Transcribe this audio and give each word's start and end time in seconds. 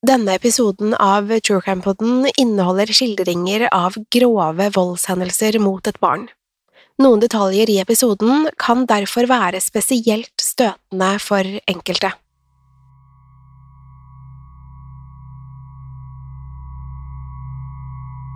Denne 0.00 0.32
episoden 0.34 0.94
av 0.94 1.28
True 1.44 1.60
Crime 1.60 1.82
Podden 1.84 2.24
inneholder 2.40 2.88
skildringer 2.88 3.66
av 3.68 3.98
grove 4.08 4.70
voldshendelser 4.72 5.58
mot 5.60 5.84
et 5.90 5.98
barn. 6.00 6.22
Noen 7.04 7.20
detaljer 7.20 7.68
i 7.68 7.76
episoden 7.82 8.46
kan 8.56 8.86
derfor 8.88 9.28
være 9.28 9.60
spesielt 9.60 10.32
støtende 10.40 11.10
for 11.20 11.44
enkelte. 11.68 12.14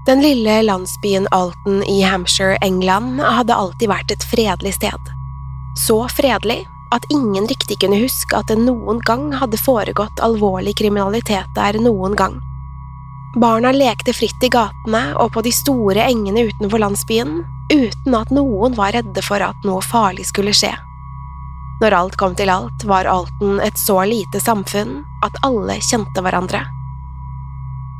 Den 0.04 0.20
lille 0.20 0.60
landsbyen 0.68 1.30
Alton 1.32 1.80
i 1.88 2.02
Hampshire, 2.04 2.60
England, 2.60 3.24
hadde 3.24 3.56
alltid 3.56 3.88
vært 3.88 4.12
et 4.12 4.28
fredelig 4.34 4.76
sted. 4.76 5.12
Så 5.80 6.02
fredelig 6.12 6.60
at 6.94 7.06
ingen 7.12 7.46
riktig 7.50 7.80
kunne 7.82 7.98
huske 8.00 8.38
at 8.38 8.50
det 8.50 8.60
noen 8.62 9.00
gang 9.06 9.32
hadde 9.34 9.60
foregått 9.60 10.22
alvorlig 10.24 10.76
kriminalitet 10.78 11.50
der 11.56 11.78
noen 11.82 12.14
gang. 12.18 12.38
Barna 13.40 13.72
lekte 13.74 14.14
fritt 14.14 14.46
i 14.46 14.50
gatene 14.52 15.08
og 15.18 15.32
på 15.34 15.42
de 15.42 15.50
store 15.52 16.06
engene 16.06 16.46
utenfor 16.46 16.78
landsbyen, 16.78 17.40
uten 17.72 18.14
at 18.14 18.30
noen 18.30 18.76
var 18.78 18.94
redde 18.94 19.24
for 19.26 19.42
at 19.42 19.66
noe 19.66 19.82
farlig 19.82 20.28
skulle 20.30 20.54
skje. 20.54 20.70
Når 21.82 21.96
alt 21.98 22.16
kom 22.16 22.36
til 22.38 22.52
alt, 22.54 22.86
var 22.86 23.10
Alton 23.10 23.58
et 23.60 23.78
så 23.80 23.98
lite 24.06 24.38
samfunn 24.40 25.00
at 25.26 25.40
alle 25.42 25.80
kjente 25.82 26.22
hverandre. 26.22 26.62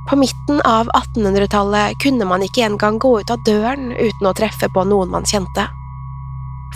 På 0.06 0.16
midten 0.21 0.60
av 0.69 0.88
1800-tallet 0.94 1.99
kunne 2.03 2.28
man 2.28 2.44
ikke 2.44 2.69
engang 2.69 3.00
gå 3.03 3.16
ut 3.21 3.31
av 3.33 3.43
døren 3.47 3.91
uten 3.97 4.28
å 4.28 4.34
treffe 4.37 4.69
på 4.71 4.84
noen 4.87 5.10
man 5.10 5.27
kjente. 5.27 5.66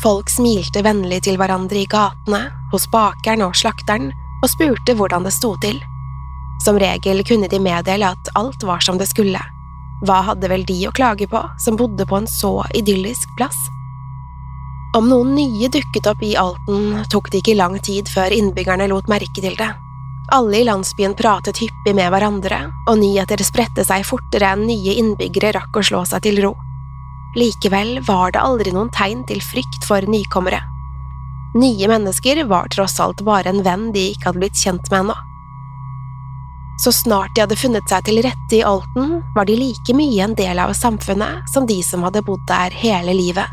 Folk 0.03 0.31
smilte 0.31 0.85
vennlig 0.87 1.25
til 1.27 1.39
hverandre 1.41 1.81
i 1.83 1.89
gatene, 1.91 2.45
hos 2.73 2.87
bakeren 2.93 3.43
og 3.43 3.57
slakteren, 3.59 4.13
og 4.43 4.51
spurte 4.53 4.95
hvordan 4.95 5.27
det 5.27 5.35
sto 5.35 5.57
til. 5.63 5.81
Som 6.63 6.79
regel 6.79 7.25
kunne 7.27 7.51
de 7.51 7.59
meddele 7.63 8.13
at 8.13 8.31
alt 8.39 8.63
var 8.67 8.83
som 8.85 8.99
det 8.99 9.09
skulle. 9.11 9.41
Hva 10.07 10.21
hadde 10.29 10.51
vel 10.51 10.63
de 10.67 10.77
å 10.87 10.95
klage 10.95 11.27
på, 11.31 11.43
som 11.59 11.79
bodde 11.79 12.07
på 12.07 12.21
en 12.21 12.31
så 12.31 12.53
idyllisk 12.79 13.31
plass? 13.39 13.59
Om 14.97 15.11
noen 15.11 15.35
nye 15.37 15.69
dukket 15.69 16.07
opp 16.09 16.23
i 16.25 16.37
Alten, 16.39 16.95
tok 17.11 17.33
det 17.33 17.43
ikke 17.43 17.59
lang 17.59 17.77
tid 17.83 18.09
før 18.09 18.33
innbyggerne 18.35 18.87
lot 18.89 19.11
merke 19.11 19.43
til 19.43 19.59
det. 19.59 19.69
Alle 20.33 20.61
i 20.61 20.65
landsbyen 20.69 21.17
pratet 21.19 21.59
hyppig 21.59 21.95
med 21.97 22.13
hverandre, 22.13 22.63
og 22.87 23.01
nyheter 23.01 23.43
spredte 23.45 23.85
seg 23.85 24.07
fortere 24.07 24.55
enn 24.55 24.67
nye 24.69 24.97
innbyggere 25.01 25.55
rakk 25.59 25.81
å 25.81 25.85
slå 25.91 26.07
seg 26.09 26.25
til 26.29 26.43
ro. 26.45 26.55
Likevel 27.37 28.01
var 28.07 28.33
det 28.33 28.41
aldri 28.41 28.73
noen 28.73 28.91
tegn 28.95 29.25
til 29.29 29.43
frykt 29.45 29.85
for 29.89 30.05
nykommere. 30.09 30.63
Nye 31.59 31.89
mennesker 31.89 32.45
var 32.49 32.69
tross 32.73 32.99
alt 33.01 33.21
bare 33.25 33.53
en 33.53 33.63
venn 33.65 33.91
de 33.93 34.11
ikke 34.13 34.31
hadde 34.31 34.43
blitt 34.43 34.61
kjent 34.61 34.91
med 34.93 35.01
ennå. 35.03 35.17
Så 36.79 36.93
snart 36.95 37.35
de 37.35 37.43
hadde 37.43 37.59
funnet 37.59 37.91
seg 37.91 38.05
til 38.07 38.21
rette 38.23 38.55
i 38.55 38.63
Alten, 38.63 39.23
var 39.35 39.49
de 39.49 39.57
like 39.59 39.95
mye 39.99 40.23
en 40.25 40.37
del 40.39 40.61
av 40.63 40.77
samfunnet 40.79 41.49
som 41.51 41.67
de 41.67 41.81
som 41.83 42.05
hadde 42.07 42.23
bodd 42.27 42.45
der 42.49 42.75
hele 42.85 43.17
livet. 43.19 43.49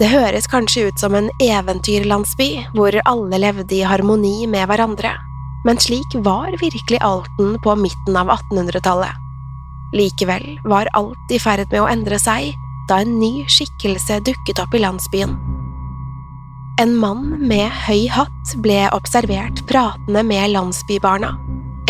Det 0.00 0.08
høres 0.08 0.48
kanskje 0.50 0.88
ut 0.88 1.02
som 1.02 1.14
en 1.14 1.28
eventyrlandsby 1.44 2.48
hvor 2.72 2.96
alle 3.04 3.38
levde 3.38 3.76
i 3.76 3.84
harmoni 3.86 4.48
med 4.50 4.66
hverandre, 4.70 5.12
men 5.66 5.78
slik 5.78 6.16
var 6.24 6.56
virkelig 6.62 6.98
Alten 7.04 7.58
på 7.62 7.76
midten 7.78 8.16
av 8.18 8.32
1800-tallet. 8.32 9.20
Likevel 9.92 10.58
var 10.64 10.88
alt 10.96 11.32
i 11.32 11.40
ferd 11.42 11.68
med 11.70 11.82
å 11.82 11.88
endre 11.90 12.18
seg 12.20 12.54
da 12.88 13.02
en 13.02 13.18
ny 13.20 13.44
skikkelse 13.50 14.20
dukket 14.26 14.62
opp 14.62 14.74
i 14.74 14.82
landsbyen. 14.82 15.36
En 16.80 16.94
mann 16.96 17.36
med 17.44 17.68
høy 17.84 18.08
hatt 18.10 18.54
ble 18.64 18.86
observert 18.96 19.60
pratende 19.68 20.24
med 20.26 20.54
landsbybarna, 20.54 21.34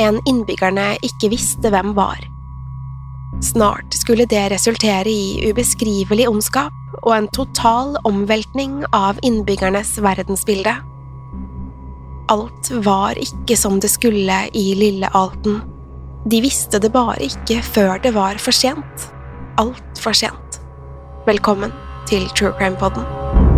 en 0.02 0.18
innbyggerne 0.28 0.96
ikke 1.06 1.30
visste 1.32 1.70
hvem 1.72 1.94
var. 1.96 2.18
Snart 3.42 3.94
skulle 3.96 4.26
det 4.28 4.50
resultere 4.52 5.10
i 5.10 5.50
ubeskrivelig 5.50 6.28
ondskap 6.28 6.74
og 7.02 7.14
en 7.16 7.28
total 7.34 7.96
omveltning 8.06 8.82
av 8.94 9.19
innbyggernes 9.24 9.96
verdensbilde. 10.02 10.74
Alt 12.30 12.70
var 12.84 13.19
ikke 13.19 13.56
som 13.58 13.80
det 13.82 13.90
skulle 13.92 14.44
i 14.54 14.66
lille 14.78 15.08
Alten. 15.16 15.60
De 16.22 16.38
visste 16.38 16.78
det 16.78 16.92
bare 16.94 17.16
ikke 17.24 17.56
før 17.66 17.96
det 18.02 18.12
var 18.14 18.38
for 18.38 18.54
sent. 18.54 19.08
Altfor 19.58 20.14
sent. 20.14 20.60
Velkommen 21.26 21.74
til 22.06 22.28
True 22.38 22.54
Crime 22.58 22.78
Podden. 22.78 23.51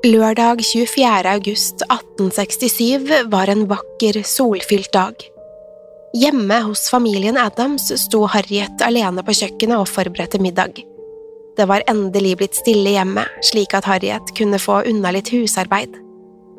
Lørdag 0.00 0.62
24. 0.64 1.28
august 1.28 1.82
1867 1.82 3.26
var 3.28 3.50
en 3.52 3.66
vakker, 3.68 4.22
solfylt 4.24 4.88
dag. 4.96 5.12
Hjemme 6.16 6.56
hos 6.64 6.86
familien 6.88 7.36
Adams 7.36 7.90
sto 8.00 8.22
Harriet 8.32 8.80
alene 8.80 9.20
på 9.20 9.34
kjøkkenet 9.36 9.76
og 9.76 9.92
forberedte 9.92 10.40
middag. 10.40 10.80
Det 11.52 11.68
var 11.68 11.84
endelig 11.84 12.32
blitt 12.40 12.56
stille 12.56 12.96
hjemme, 12.96 13.26
slik 13.44 13.76
at 13.76 13.84
Harriet 13.92 14.32
kunne 14.40 14.62
få 14.62 14.80
unna 14.88 15.12
litt 15.12 15.28
husarbeid. 15.36 15.92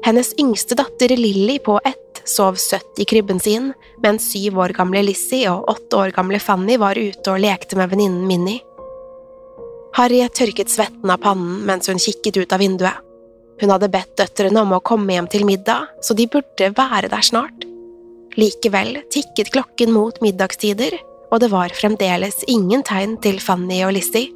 Hennes 0.06 0.36
yngste 0.38 0.78
datter 0.78 1.18
Lilly 1.18 1.58
på 1.66 1.82
ett 1.82 2.22
sov 2.30 2.62
søtt 2.62 3.02
i 3.02 3.10
krybben 3.10 3.42
sin, 3.42 3.72
mens 4.06 4.30
syv 4.36 4.62
år 4.62 4.78
gamle 4.78 5.02
Lizzie 5.10 5.50
og 5.50 5.66
åtte 5.80 5.98
år 5.98 6.14
gamle 6.14 6.38
Fanny 6.38 6.78
var 6.78 6.94
ute 6.94 7.34
og 7.34 7.42
lekte 7.42 7.82
med 7.82 7.90
venninnen 7.90 8.28
Minnie. 8.30 8.62
Harriet 9.98 10.38
tørket 10.38 10.70
svetten 10.70 11.10
av 11.10 11.26
pannen 11.26 11.64
mens 11.66 11.90
hun 11.90 11.98
kikket 11.98 12.38
ut 12.38 12.54
av 12.54 12.62
vinduet. 12.62 13.08
Hun 13.62 13.70
hadde 13.70 13.92
bedt 13.94 14.16
døtrene 14.18 14.64
om 14.64 14.74
å 14.74 14.82
komme 14.82 15.14
hjem 15.14 15.30
til 15.30 15.46
middag, 15.46 15.92
så 16.02 16.18
de 16.18 16.26
burde 16.32 16.72
være 16.78 17.12
der 17.12 17.26
snart. 17.26 17.68
Likevel 18.40 19.02
tikket 19.14 19.52
klokken 19.54 19.92
mot 19.94 20.18
middagstider, 20.24 20.96
og 21.32 21.44
det 21.44 21.52
var 21.52 21.74
fremdeles 21.76 22.42
ingen 22.50 22.84
tegn 22.88 23.18
til 23.24 23.38
Fanny 23.44 23.84
og 23.86 23.94
Lizzie. 23.96 24.32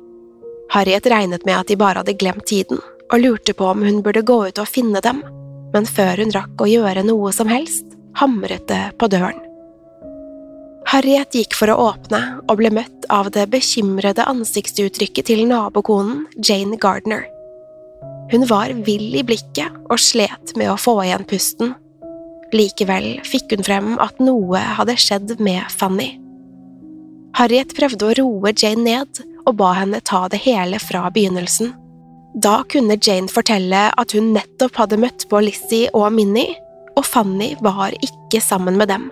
Harriet 0.73 1.07
regnet 1.09 1.45
med 1.45 1.57
at 1.57 1.71
de 1.71 1.77
bare 1.79 2.01
hadde 2.03 2.17
glemt 2.19 2.45
tiden, 2.49 2.79
og 3.11 3.21
lurte 3.21 3.55
på 3.57 3.67
om 3.71 3.83
hun 3.85 4.01
burde 4.05 4.25
gå 4.25 4.37
ut 4.47 4.61
og 4.61 4.69
finne 4.69 5.01
dem, 5.03 5.23
men 5.73 5.89
før 5.89 6.21
hun 6.21 6.33
rakk 6.35 6.61
å 6.61 6.69
gjøre 6.69 7.05
noe 7.07 7.33
som 7.35 7.49
helst, 7.51 7.85
hamret 8.19 8.67
det 8.69 8.95
på 8.99 9.09
døren. 9.11 9.41
Harriet 10.85 11.33
gikk 11.33 11.55
for 11.57 11.71
å 11.73 11.79
åpne 11.89 12.21
og 12.45 12.59
ble 12.59 12.69
møtt 12.77 13.07
av 13.11 13.31
det 13.33 13.47
bekymrede 13.51 14.27
ansiktsuttrykket 14.29 15.31
til 15.31 15.47
nabokonen 15.49 16.27
Jane 16.37 16.77
Gardner. 16.77 17.25
Hun 18.31 18.45
var 18.49 18.73
vill 18.87 19.15
i 19.15 19.23
blikket 19.23 19.75
og 19.89 20.01
slet 20.01 20.55
med 20.57 20.71
å 20.71 20.79
få 20.81 20.97
igjen 21.03 21.25
pusten. 21.29 21.75
Likevel 22.55 23.19
fikk 23.27 23.53
hun 23.53 23.65
frem 23.65 23.95
at 24.01 24.21
noe 24.23 24.61
hadde 24.77 24.97
skjedd 24.99 25.35
med 25.43 25.65
Fanny. 25.73 26.15
Harriet 27.35 27.73
prøvde 27.75 28.07
å 28.07 28.15
roe 28.21 28.53
Jane 28.55 28.85
ned 28.85 29.23
og 29.45 29.57
ba 29.59 29.73
henne 29.77 29.99
ta 30.05 30.25
det 30.31 30.39
hele 30.45 30.79
fra 30.81 31.03
begynnelsen. 31.13 31.73
Da 32.35 32.61
kunne 32.71 32.97
Jane 32.99 33.31
fortelle 33.31 33.89
at 33.91 34.15
hun 34.15 34.33
nettopp 34.35 34.79
hadde 34.81 34.99
møtt 34.99 35.27
på 35.31 35.41
Lizzie 35.43 35.91
og 35.95 36.09
Minnie, 36.15 36.55
og 36.95 37.05
Fanny 37.07 37.53
var 37.63 37.95
ikke 38.03 38.41
sammen 38.43 38.79
med 38.79 38.89
dem. 38.91 39.09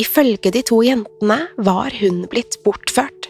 Ifølge 0.00 0.52
de 0.52 0.62
to 0.64 0.80
jentene 0.84 1.40
var 1.58 1.96
hun 2.00 2.22
blitt 2.30 2.60
bortført. 2.64 3.28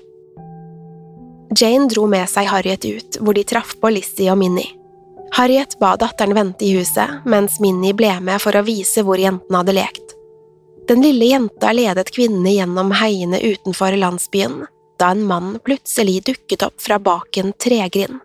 Jane 1.56 1.88
dro 1.91 2.05
med 2.11 2.29
seg 2.31 2.47
Harriet 2.50 2.85
ut, 2.87 3.19
hvor 3.19 3.35
de 3.35 3.47
traff 3.47 3.75
på 3.81 3.91
Lizzie 3.94 4.31
og 4.31 4.38
Minnie. 4.43 4.80
Harriet 5.37 5.77
ba 5.81 5.94
datteren 5.97 6.35
vente 6.35 6.67
i 6.67 6.73
huset, 6.75 7.23
mens 7.25 7.61
Minnie 7.62 7.94
ble 7.94 8.12
med 8.25 8.43
for 8.43 8.56
å 8.56 8.65
vise 8.67 9.05
hvor 9.06 9.21
jentene 9.21 9.62
hadde 9.62 9.77
lekt. 9.77 10.17
Den 10.91 11.05
lille 11.05 11.29
jenta 11.31 11.71
ledet 11.77 12.11
kvinnene 12.11 12.56
gjennom 12.56 12.91
heiene 12.99 13.38
utenfor 13.38 13.94
landsbyen, 14.00 14.65
da 14.99 15.12
en 15.15 15.23
mann 15.29 15.55
plutselig 15.65 16.25
dukket 16.27 16.65
opp 16.67 16.82
fra 16.82 16.99
bak 16.99 17.38
en 17.38 17.55
tregrind. 17.62 18.19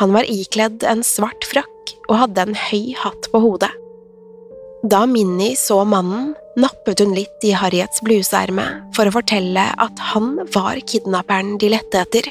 Han 0.00 0.14
var 0.16 0.26
ikledd 0.26 0.82
en 0.88 1.04
svart 1.06 1.44
frakk 1.46 1.92
og 2.08 2.16
hadde 2.18 2.48
en 2.48 2.56
høy 2.58 2.94
hatt 2.98 3.28
på 3.30 3.42
hodet. 3.44 3.70
Da 4.84 5.04
Minnie 5.08 5.56
så 5.56 5.78
mannen, 5.88 6.32
nappet 6.60 7.00
hun 7.00 7.14
litt 7.16 7.44
i 7.46 7.54
Harriets 7.56 8.02
bluseerme 8.04 8.64
for 8.96 9.08
å 9.08 9.14
fortelle 9.14 9.68
at 9.80 10.02
han 10.12 10.34
var 10.56 10.80
kidnapperen 10.88 11.54
de 11.60 11.70
lette 11.72 12.02
etter. 12.02 12.28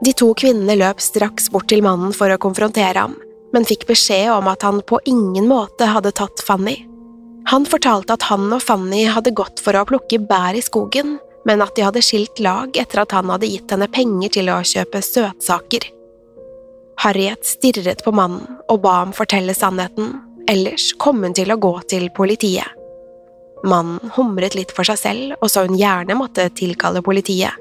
De 0.00 0.12
to 0.16 0.30
kvinnene 0.38 0.78
løp 0.80 1.02
straks 1.04 1.50
bort 1.52 1.68
til 1.68 1.82
mannen 1.84 2.14
for 2.16 2.32
å 2.32 2.40
konfrontere 2.40 3.02
ham, 3.04 3.18
men 3.52 3.66
fikk 3.68 3.84
beskjed 3.90 4.30
om 4.32 4.48
at 4.48 4.64
han 4.64 4.80
på 4.86 5.00
ingen 5.10 5.48
måte 5.50 5.90
hadde 5.90 6.14
tatt 6.16 6.40
Fanny. 6.46 6.78
Han 7.50 7.66
fortalte 7.68 8.14
at 8.16 8.24
han 8.30 8.48
og 8.52 8.62
Fanny 8.64 9.04
hadde 9.10 9.34
gått 9.36 9.60
for 9.64 9.76
å 9.76 9.84
plukke 9.88 10.20
bær 10.24 10.56
i 10.56 10.64
skogen, 10.64 11.18
men 11.48 11.64
at 11.64 11.74
de 11.76 11.84
hadde 11.84 12.02
skilt 12.04 12.40
lag 12.40 12.76
etter 12.76 13.02
at 13.02 13.12
han 13.16 13.32
hadde 13.32 13.48
gitt 13.48 13.72
henne 13.72 13.88
penger 13.92 14.36
til 14.36 14.50
å 14.52 14.60
kjøpe 14.64 15.00
søtsaker. 15.04 15.88
Harriet 17.00 17.48
stirret 17.48 18.04
på 18.04 18.12
mannen 18.12 18.60
og 18.68 18.82
ba 18.84 18.98
ham 19.00 19.14
fortelle 19.16 19.56
sannheten, 19.56 20.12
ellers 20.48 20.90
kom 21.00 21.24
hun 21.24 21.36
til 21.36 21.52
å 21.52 21.60
gå 21.60 21.72
til 21.92 22.10
politiet. 22.16 22.68
Mannen 23.64 24.12
humret 24.16 24.56
litt 24.56 24.72
for 24.72 24.88
seg 24.88 25.00
selv 25.00 25.40
og 25.40 25.48
så 25.52 25.66
hun 25.66 25.76
gjerne 25.76 26.16
måtte 26.16 26.48
tilkalle 26.56 27.04
politiet. 27.04 27.56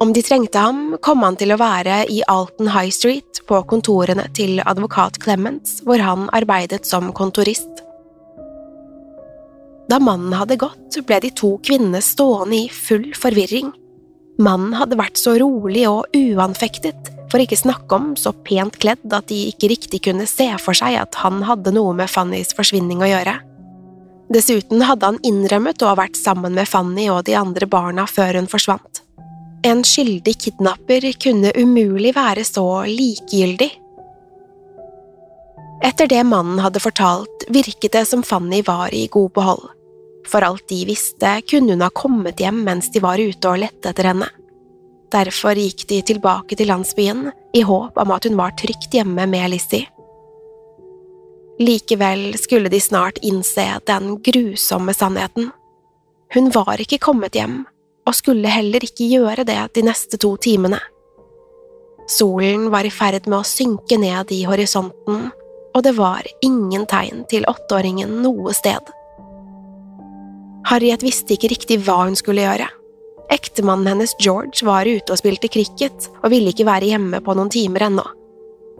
Om 0.00 0.12
de 0.12 0.22
trengte 0.22 0.58
ham, 0.58 0.96
kom 1.04 1.20
han 1.26 1.36
til 1.36 1.52
å 1.52 1.58
være 1.60 2.06
i 2.08 2.22
Alton 2.32 2.70
High 2.72 2.88
Street 2.94 3.42
på 3.44 3.58
kontorene 3.68 4.24
til 4.32 4.62
advokat 4.64 5.18
Clements, 5.20 5.82
hvor 5.84 6.00
han 6.00 6.30
arbeidet 6.32 6.86
som 6.88 7.10
kontorist. 7.12 7.82
Da 9.92 9.98
mannen 10.00 10.32
hadde 10.38 10.56
gått, 10.62 10.96
ble 11.04 11.18
de 11.20 11.28
to 11.36 11.50
kvinnene 11.66 12.00
stående 12.00 12.62
i 12.62 12.70
full 12.72 13.10
forvirring. 13.12 13.74
Mannen 14.40 14.78
hadde 14.80 14.96
vært 14.96 15.20
så 15.20 15.34
rolig 15.42 15.84
og 15.90 16.16
uanfektet, 16.16 17.12
for 17.28 17.44
ikke 17.44 17.60
snakke 17.60 17.98
om 17.98 18.14
så 18.16 18.32
pent 18.46 18.80
kledd 18.80 19.04
at 19.12 19.28
de 19.28 19.50
ikke 19.50 19.68
riktig 19.74 20.00
kunne 20.08 20.24
se 20.30 20.48
for 20.64 20.80
seg 20.80 20.96
at 21.02 21.20
han 21.20 21.44
hadde 21.44 21.74
noe 21.76 21.92
med 21.98 22.08
Fannys 22.08 22.56
forsvinning 22.56 23.04
å 23.04 23.10
gjøre. 23.10 23.36
Dessuten 24.32 24.80
hadde 24.86 25.12
han 25.12 25.20
innrømmet 25.28 25.84
å 25.84 25.92
ha 25.92 26.00
vært 26.00 26.16
sammen 26.16 26.56
med 26.56 26.72
Fanny 26.72 27.10
og 27.12 27.26
de 27.28 27.36
andre 27.36 27.68
barna 27.68 28.08
før 28.08 28.40
hun 28.40 28.48
forsvant. 28.48 28.99
En 29.62 29.82
skyldig 29.84 30.38
kidnapper 30.40 31.04
kunne 31.20 31.52
umulig 31.56 32.14
være 32.16 32.44
så 32.48 32.64
likegyldig. 32.88 33.68
Etter 35.84 36.08
det 36.08 36.22
mannen 36.24 36.60
hadde 36.64 36.80
fortalt, 36.80 37.44
virket 37.52 37.92
det 37.92 38.06
som 38.08 38.22
Fanny 38.24 38.62
var 38.64 38.94
i 38.96 39.06
god 39.12 39.32
behold. 39.36 39.66
For 40.28 40.44
alt 40.44 40.64
de 40.68 40.84
visste, 40.88 41.32
kunne 41.48 41.74
hun 41.74 41.84
ha 41.84 41.90
kommet 41.92 42.40
hjem 42.40 42.62
mens 42.64 42.88
de 42.92 43.02
var 43.04 43.20
ute 43.20 43.52
og 43.52 43.60
lette 43.60 43.92
etter 43.92 44.08
henne. 44.12 44.28
Derfor 45.12 45.58
gikk 45.58 45.84
de 45.90 45.98
tilbake 46.08 46.56
til 46.56 46.70
landsbyen 46.70 47.26
i 47.56 47.64
håp 47.66 47.98
om 47.98 48.12
at 48.14 48.28
hun 48.28 48.38
var 48.38 48.54
trygt 48.56 48.94
hjemme 48.94 49.26
med 49.28 49.50
Lizzie. 49.52 49.88
Likevel 51.60 52.38
skulle 52.40 52.70
de 52.72 52.80
snart 52.80 53.18
innse 53.26 53.66
den 53.90 54.14
grusomme 54.24 54.94
sannheten. 54.96 55.50
Hun 56.32 56.48
var 56.54 56.80
ikke 56.80 57.00
kommet 57.02 57.36
hjem, 57.36 57.66
og 58.08 58.16
skulle 58.16 58.50
heller 58.50 58.84
ikke 58.84 59.08
gjøre 59.10 59.44
det 59.48 59.58
de 59.76 59.84
neste 59.86 60.18
to 60.20 60.34
timene. 60.40 60.80
Solen 62.10 62.70
var 62.72 62.86
i 62.86 62.90
ferd 62.90 63.28
med 63.28 63.38
å 63.38 63.46
synke 63.46 63.98
ned 64.00 64.32
i 64.34 64.42
horisonten, 64.48 65.28
og 65.70 65.84
det 65.86 65.92
var 65.98 66.26
ingen 66.42 66.86
tegn 66.90 67.22
til 67.30 67.46
åtteåringen 67.46 68.16
noe 68.24 68.54
sted. 68.56 68.82
Harriet 70.66 71.04
visste 71.06 71.36
ikke 71.36 71.52
riktig 71.52 71.78
hva 71.86 72.02
hun 72.02 72.18
skulle 72.18 72.42
gjøre. 72.42 72.66
Ektemannen 73.30 73.92
hennes 73.92 74.16
George 74.18 74.66
var 74.66 74.88
ute 74.90 75.14
og 75.14 75.20
spilte 75.20 75.48
cricket 75.52 76.08
og 76.18 76.32
ville 76.32 76.50
ikke 76.50 76.66
være 76.66 76.90
hjemme 76.90 77.20
på 77.22 77.36
noen 77.38 77.52
timer 77.52 77.86
ennå. 77.86 78.04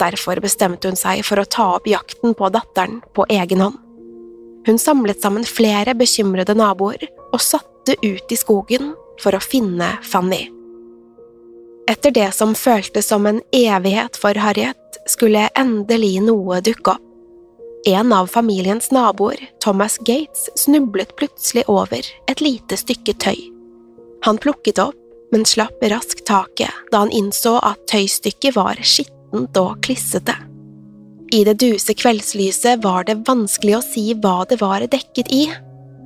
Derfor 0.00 0.40
bestemte 0.42 0.90
hun 0.90 0.98
seg 0.98 1.22
for 1.26 1.38
å 1.38 1.46
ta 1.46 1.68
opp 1.76 1.86
jakten 1.86 2.34
på 2.34 2.50
datteren 2.50 2.98
på 3.14 3.28
egen 3.30 3.62
hånd. 3.62 3.78
Hun 4.66 4.80
samlet 4.80 5.22
sammen 5.22 5.46
flere 5.46 5.94
bekymrede 5.96 6.56
naboer 6.58 7.06
og 7.30 7.40
satte 7.40 7.94
ut 8.02 8.32
i 8.32 8.38
skogen 8.38 8.90
for 9.20 9.36
å 9.36 9.42
finne 9.44 9.92
Fanny. 10.06 10.48
Etter 11.90 12.14
det 12.14 12.28
som 12.36 12.54
føltes 12.54 13.08
som 13.10 13.26
en 13.26 13.40
evighet 13.52 14.16
for 14.16 14.38
Harriet, 14.38 14.76
skulle 15.10 15.48
endelig 15.58 16.20
noe 16.22 16.60
dukke 16.62 16.94
opp. 16.94 17.06
En 17.88 18.12
av 18.12 18.26
familiens 18.28 18.90
naboer, 18.92 19.40
Thomas 19.64 19.96
Gates, 20.04 20.50
snublet 20.54 21.14
plutselig 21.16 21.64
over 21.72 22.04
et 22.28 22.42
lite 22.44 22.76
stykke 22.76 23.14
tøy. 23.16 23.38
Han 24.26 24.38
plukket 24.38 24.78
opp, 24.78 24.98
men 25.32 25.46
slapp 25.48 25.80
raskt 25.88 26.26
taket 26.28 26.92
da 26.92 27.04
han 27.06 27.14
innså 27.14 27.56
at 27.64 27.80
tøystykket 27.88 28.56
var 28.58 28.78
skittent 28.84 29.56
og 29.56 29.80
klissete. 29.86 30.36
I 31.32 31.44
det 31.46 31.56
duse 31.62 31.94
kveldslyset 31.94 32.82
var 32.84 33.06
det 33.08 33.22
vanskelig 33.28 33.76
å 33.78 33.84
si 33.86 34.04
hva 34.18 34.42
det 34.50 34.60
var 34.60 34.82
dekket 34.82 35.30
i, 35.32 35.44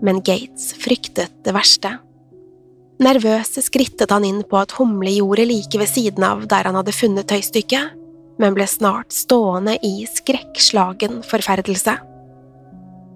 men 0.04 0.20
Gates 0.22 0.74
fryktet 0.78 1.32
det 1.44 1.54
verste. 1.56 1.96
Nervøs 3.02 3.56
skrittet 3.66 4.12
han 4.14 4.24
inn 4.26 4.42
på 4.46 4.60
et 4.60 4.74
humlejorde 4.78 5.46
like 5.48 5.78
ved 5.80 5.90
siden 5.90 6.24
av 6.26 6.44
der 6.50 6.68
han 6.68 6.78
hadde 6.78 6.94
funnet 6.94 7.26
tøystykket, 7.30 7.94
men 8.38 8.54
ble 8.54 8.66
snart 8.70 9.14
stående 9.14 9.76
i 9.82 10.06
skrekkslagen 10.10 11.22
forferdelse. 11.26 11.96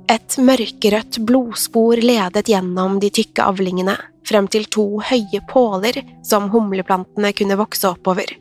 Et 0.08 0.37
mørkerødt 0.40 1.20
blodspor 1.28 2.00
ledet 2.00 2.49
gjennom 2.49 2.97
de 3.02 3.11
tykke 3.12 3.44
avlingene 3.44 3.99
frem 4.28 4.49
til 4.50 4.66
to 4.73 4.87
høye 5.04 5.40
påler 5.49 6.00
som 6.26 6.50
humleplantene 6.52 7.32
kunne 7.37 7.58
vokse 7.61 7.88
oppover. 7.88 8.32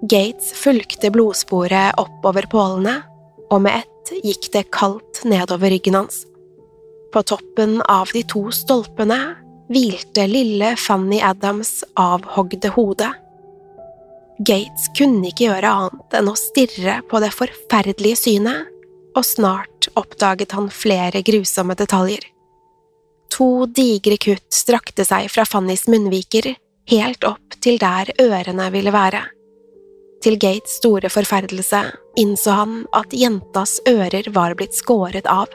Gates 0.00 0.54
fulgte 0.56 1.10
blodsporet 1.12 1.98
oppover 2.00 2.48
pålene, 2.50 3.02
og 3.50 3.60
med 3.66 3.82
ett 3.82 4.12
gikk 4.24 4.48
det 4.54 4.64
kaldt 4.72 5.24
nedover 5.28 5.70
ryggen 5.74 5.98
hans. 5.98 6.24
På 7.12 7.22
toppen 7.26 7.80
av 7.90 8.08
de 8.14 8.22
to 8.24 8.46
stolpene 8.54 9.18
hvilte 9.70 10.26
lille 10.26 10.74
Fanny 10.76 11.20
Adams' 11.22 11.84
avhogde 11.94 12.72
hode. 12.74 13.08
Gates 14.38 14.88
kunne 14.96 15.28
ikke 15.30 15.46
gjøre 15.46 15.70
annet 15.70 16.16
enn 16.16 16.30
å 16.30 16.36
stirre 16.38 17.00
på 17.10 17.20
det 17.22 17.30
forferdelige 17.36 18.18
synet, 18.18 18.68
og 19.14 19.26
snart 19.26 19.90
oppdaget 19.98 20.54
han 20.56 20.70
flere 20.72 21.22
grusomme 21.26 21.76
detaljer. 21.78 22.22
To 23.30 23.66
digre 23.66 24.18
kutt 24.20 24.48
strakte 24.54 25.04
seg 25.06 25.28
fra 25.30 25.44
Fannys 25.46 25.86
munnviker 25.90 26.54
helt 26.90 27.26
opp 27.26 27.58
til 27.62 27.78
der 27.78 28.10
ørene 28.18 28.70
ville 28.74 28.94
være. 28.94 29.22
Til 30.20 30.36
Gates 30.40 30.78
store 30.80 31.08
forferdelse 31.12 31.84
innså 32.20 32.56
han 32.58 32.80
at 32.96 33.14
jentas 33.16 33.78
ører 33.88 34.26
var 34.34 34.56
blitt 34.58 34.76
skåret 34.76 35.28
av. 35.30 35.48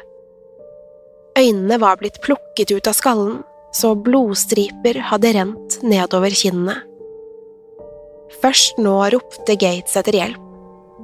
Øynene 1.38 1.78
var 1.82 2.00
blitt 2.00 2.22
plukket 2.24 2.72
ut 2.72 2.88
av 2.90 2.96
skallen, 2.98 3.44
så 3.76 3.92
blodstriper 4.00 5.02
hadde 5.10 5.34
rent 5.36 5.80
nedover 5.84 6.34
kinnene. 6.36 6.78
Først 8.42 8.80
nå 8.82 8.96
ropte 9.14 9.56
Gates 9.60 9.98
etter 10.00 10.20
hjelp. 10.22 10.42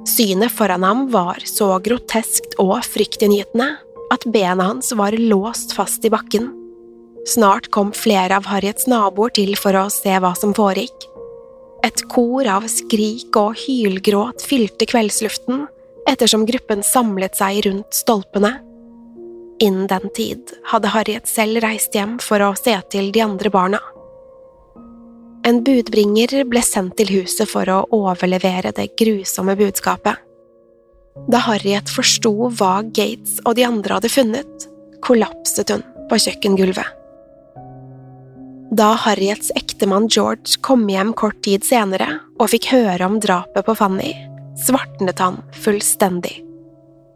Synet 0.08 0.50
foran 0.50 0.82
ham 0.82 1.04
var 1.12 1.44
så 1.46 1.76
groteskt 1.84 2.56
og 2.62 2.80
fryktinngytende 2.88 3.68
at 4.12 4.24
bena 4.34 4.72
hans 4.72 4.90
var 4.98 5.14
låst 5.14 5.76
fast 5.76 6.04
i 6.04 6.10
bakken. 6.12 6.50
Snart 7.28 7.68
kom 7.70 7.92
flere 7.94 8.40
av 8.40 8.48
Harriets 8.50 8.88
naboer 8.90 9.30
til 9.36 9.54
for 9.60 9.78
å 9.78 9.86
se 9.92 10.16
hva 10.18 10.32
som 10.38 10.54
foregikk. 10.56 11.06
Et 11.86 12.02
kor 12.10 12.48
av 12.50 12.66
skrik 12.70 13.36
og 13.38 13.54
hylgråt 13.62 14.42
fylte 14.46 14.88
kveldsluften 14.90 15.66
ettersom 16.10 16.46
gruppen 16.48 16.82
samlet 16.86 17.38
seg 17.38 17.62
rundt 17.66 17.94
stolpene. 17.94 18.56
Innen 19.62 19.86
den 19.86 20.10
tid 20.14 20.50
hadde 20.72 20.90
Harriet 20.90 21.28
selv 21.30 21.60
reist 21.62 21.94
hjem 21.94 22.16
for 22.18 22.42
å 22.42 22.54
se 22.58 22.74
til 22.90 23.12
de 23.14 23.22
andre 23.22 23.50
barna. 23.54 23.78
En 25.46 25.60
budbringer 25.62 26.42
ble 26.50 26.62
sendt 26.66 26.96
til 26.98 27.12
huset 27.20 27.50
for 27.50 27.70
å 27.70 27.84
overlevere 27.94 28.74
det 28.74 28.88
grusomme 28.98 29.54
budskapet. 29.58 30.18
Da 31.30 31.44
Harriet 31.46 31.90
forsto 31.94 32.32
hva 32.58 32.80
Gates 32.82 33.38
og 33.44 33.54
de 33.58 33.66
andre 33.68 34.00
hadde 34.00 34.10
funnet, 34.10 34.68
kollapset 35.06 35.70
hun 35.70 35.86
på 36.10 36.18
kjøkkengulvet. 36.26 36.98
Da 38.74 38.94
Harriets 38.96 39.52
ektemann 39.54 40.08
George 40.10 40.58
kom 40.64 40.88
hjem 40.90 41.12
kort 41.14 41.42
tid 41.46 41.62
senere 41.66 42.16
og 42.40 42.50
fikk 42.50 42.72
høre 42.72 43.06
om 43.06 43.20
drapet 43.22 43.66
på 43.66 43.78
Fanny, 43.78 44.14
svartnet 44.58 45.22
han 45.22 45.42
fullstendig. 45.62 46.40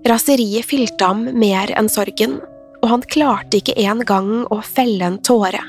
Raseriet 0.05 0.69
fylte 0.69 1.09
ham 1.09 1.25
mer 1.39 1.73
enn 1.79 1.89
sorgen, 1.91 2.39
og 2.83 2.91
han 2.93 3.07
klarte 3.11 3.61
ikke 3.61 3.79
engang 3.81 4.45
å 4.53 4.61
felle 4.63 5.09
en 5.09 5.19
tåre. 5.25 5.63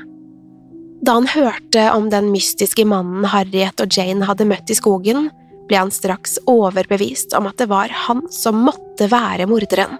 Da 1.02 1.14
han 1.18 1.30
hørte 1.30 1.88
om 1.94 2.10
den 2.10 2.32
mystiske 2.34 2.86
mannen 2.90 3.26
Harriet 3.30 3.80
og 3.82 3.94
Jane 3.94 4.26
hadde 4.28 4.48
møtt 4.50 4.70
i 4.74 4.78
skogen, 4.78 5.30
ble 5.68 5.80
han 5.80 5.94
straks 5.94 6.38
overbevist 6.48 7.36
om 7.38 7.50
at 7.50 7.58
det 7.62 7.70
var 7.72 7.92
han 8.08 8.24
som 8.34 8.64
måtte 8.66 9.10
være 9.12 9.48
morderen. 9.50 9.98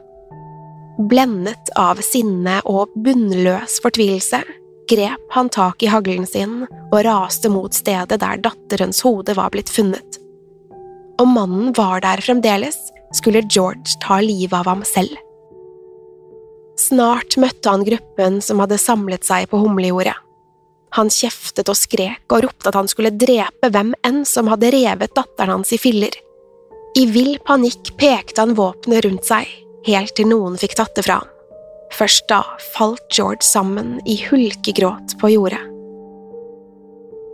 Blendet 0.98 1.70
av 1.78 2.00
sinne 2.02 2.60
og 2.66 2.94
bunnløs 3.06 3.78
fortvilelse 3.84 4.42
grep 4.90 5.34
han 5.36 5.50
tak 5.54 5.84
i 5.84 5.92
haglen 5.92 6.26
sin 6.26 6.64
og 6.66 7.02
raste 7.06 7.52
mot 7.54 7.76
stedet 7.76 8.18
der 8.24 8.40
datterens 8.42 9.04
hode 9.06 9.36
var 9.38 9.52
blitt 9.54 9.70
funnet. 9.70 10.18
Om 11.22 11.34
mannen 11.36 11.74
var 11.78 12.02
der 12.02 12.22
fremdeles, 12.24 12.78
skulle 13.16 13.46
George 13.48 13.98
ta 14.04 14.20
livet 14.22 14.58
av 14.58 14.68
ham 14.68 14.84
selv. 14.88 15.16
Snart 16.78 17.38
møtte 17.42 17.72
han 17.72 17.86
gruppen 17.88 18.42
som 18.44 18.62
hadde 18.62 18.78
samlet 18.82 19.26
seg 19.26 19.48
på 19.50 19.60
humlejordet. 19.64 20.16
Han 20.96 21.10
kjeftet 21.12 21.70
og 21.70 21.78
skrek 21.78 22.32
og 22.32 22.46
ropte 22.46 22.70
at 22.70 22.78
han 22.78 22.90
skulle 22.90 23.12
drepe 23.12 23.72
hvem 23.74 23.92
enn 24.08 24.24
som 24.26 24.50
hadde 24.52 24.72
revet 24.74 25.16
datteren 25.18 25.58
hans 25.58 25.74
i 25.76 25.80
filler. 25.82 26.14
I 26.98 27.06
vill 27.12 27.36
panikk 27.46 27.92
pekte 28.00 28.46
han 28.46 28.56
våpenet 28.58 29.04
rundt 29.06 29.28
seg, 29.28 29.50
helt 29.86 30.16
til 30.18 30.30
noen 30.32 30.56
fikk 30.58 30.78
tatt 30.80 30.96
det 30.98 31.06
fra 31.06 31.20
ham. 31.22 31.34
Først 31.98 32.26
da 32.30 32.42
falt 32.76 33.04
George 33.14 33.46
sammen 33.48 33.98
i 34.06 34.18
hulkegråt 34.28 35.18
på 35.22 35.32
jordet. 35.36 35.77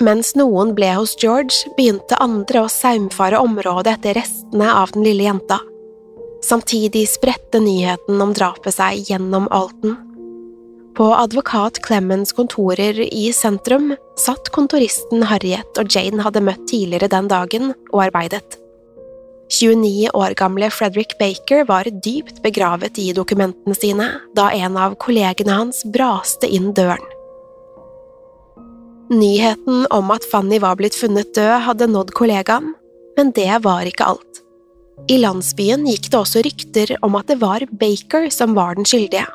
Mens 0.03 0.33
noen 0.35 0.73
ble 0.75 0.89
hos 0.97 1.13
George, 1.21 1.69
begynte 1.77 2.17
andre 2.19 2.65
å 2.65 2.71
saumfare 2.71 3.39
området 3.39 3.93
etter 3.97 4.17
restene 4.19 4.71
av 4.75 4.91
den 4.91 5.05
lille 5.05 5.29
jenta. 5.29 5.61
Samtidig 6.43 7.05
spredte 7.07 7.61
nyheten 7.63 8.19
om 8.19 8.33
drapet 8.35 8.75
seg 8.75 9.07
gjennom 9.07 9.47
Alton. 9.55 9.95
På 10.97 11.07
advokat 11.15 11.79
Clemens 11.85 12.35
kontorer 12.35 12.99
i 13.05 13.29
sentrum 13.33 13.93
satt 14.19 14.51
kontoristen 14.53 15.23
Harriet 15.29 15.79
og 15.79 15.87
Jane 15.89 16.21
hadde 16.25 16.43
møtt 16.43 16.67
tidligere 16.69 17.09
den 17.09 17.31
dagen 17.31 17.71
og 17.93 18.03
arbeidet. 18.09 18.59
29 19.53 20.11
år 20.17 20.35
gamle 20.37 20.67
Frederick 20.73 21.15
Baker 21.19 21.63
var 21.69 21.87
dypt 21.87 22.43
begravet 22.43 22.99
i 22.99 23.11
dokumentene 23.15 23.77
sine 23.77 24.11
da 24.35 24.51
en 24.51 24.77
av 24.77 24.97
kollegene 25.01 25.61
hans 25.63 25.85
braste 25.95 26.49
inn 26.49 26.73
døren. 26.75 27.12
Nyheten 29.13 29.85
om 29.93 30.11
at 30.11 30.25
Fanny 30.31 30.57
var 30.59 30.77
blitt 30.79 30.95
funnet 30.97 31.35
død, 31.35 31.59
hadde 31.67 31.87
nådd 31.91 32.13
kollegaen, 32.17 32.71
men 33.17 33.31
det 33.35 33.51
var 33.61 33.85
ikke 33.85 34.07
alt. 34.09 34.39
I 35.11 35.19
landsbyen 35.19 35.85
gikk 35.89 36.09
det 36.09 36.17
også 36.19 36.41
rykter 36.45 36.95
om 37.05 37.17
at 37.19 37.29
det 37.29 37.39
var 37.41 37.65
Baker 37.69 38.29
som 38.33 38.55
var 38.57 38.77
den 38.77 38.87
skyldige. 38.89 39.27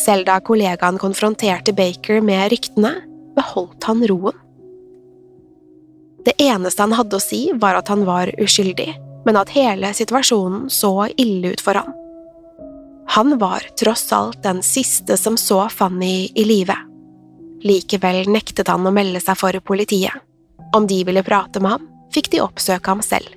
Selv 0.00 0.26
da 0.26 0.40
kollegaen 0.42 0.98
konfronterte 0.98 1.74
Baker 1.76 2.22
med 2.24 2.50
ryktene, 2.54 2.94
beholdt 3.36 3.86
han 3.86 4.02
roen. 4.10 4.38
Det 6.24 6.34
eneste 6.40 6.82
han 6.82 6.94
hadde 6.96 7.18
å 7.18 7.22
si, 7.22 7.42
var 7.54 7.78
at 7.78 7.90
han 7.92 8.06
var 8.08 8.32
uskyldig, 8.40 8.88
men 9.26 9.38
at 9.38 9.52
hele 9.54 9.92
situasjonen 9.94 10.70
så 10.72 11.10
ille 11.20 11.52
ut 11.54 11.62
for 11.62 11.78
han. 11.78 11.92
Han 13.14 13.36
var 13.38 13.66
tross 13.78 14.08
alt 14.16 14.40
den 14.42 14.62
siste 14.64 15.18
som 15.20 15.36
så 15.38 15.66
Fanny 15.68 16.32
i 16.34 16.46
live. 16.48 16.78
Likevel 17.64 18.28
nektet 18.28 18.68
han 18.68 18.84
å 18.84 18.92
melde 18.92 19.22
seg 19.24 19.38
for 19.40 19.56
politiet. 19.64 20.12
Om 20.76 20.88
de 20.90 21.00
ville 21.06 21.24
prate 21.24 21.62
med 21.62 21.76
ham, 21.76 21.88
fikk 22.12 22.30
de 22.34 22.42
oppsøke 22.44 22.90
ham 22.90 23.02
selv. 23.04 23.30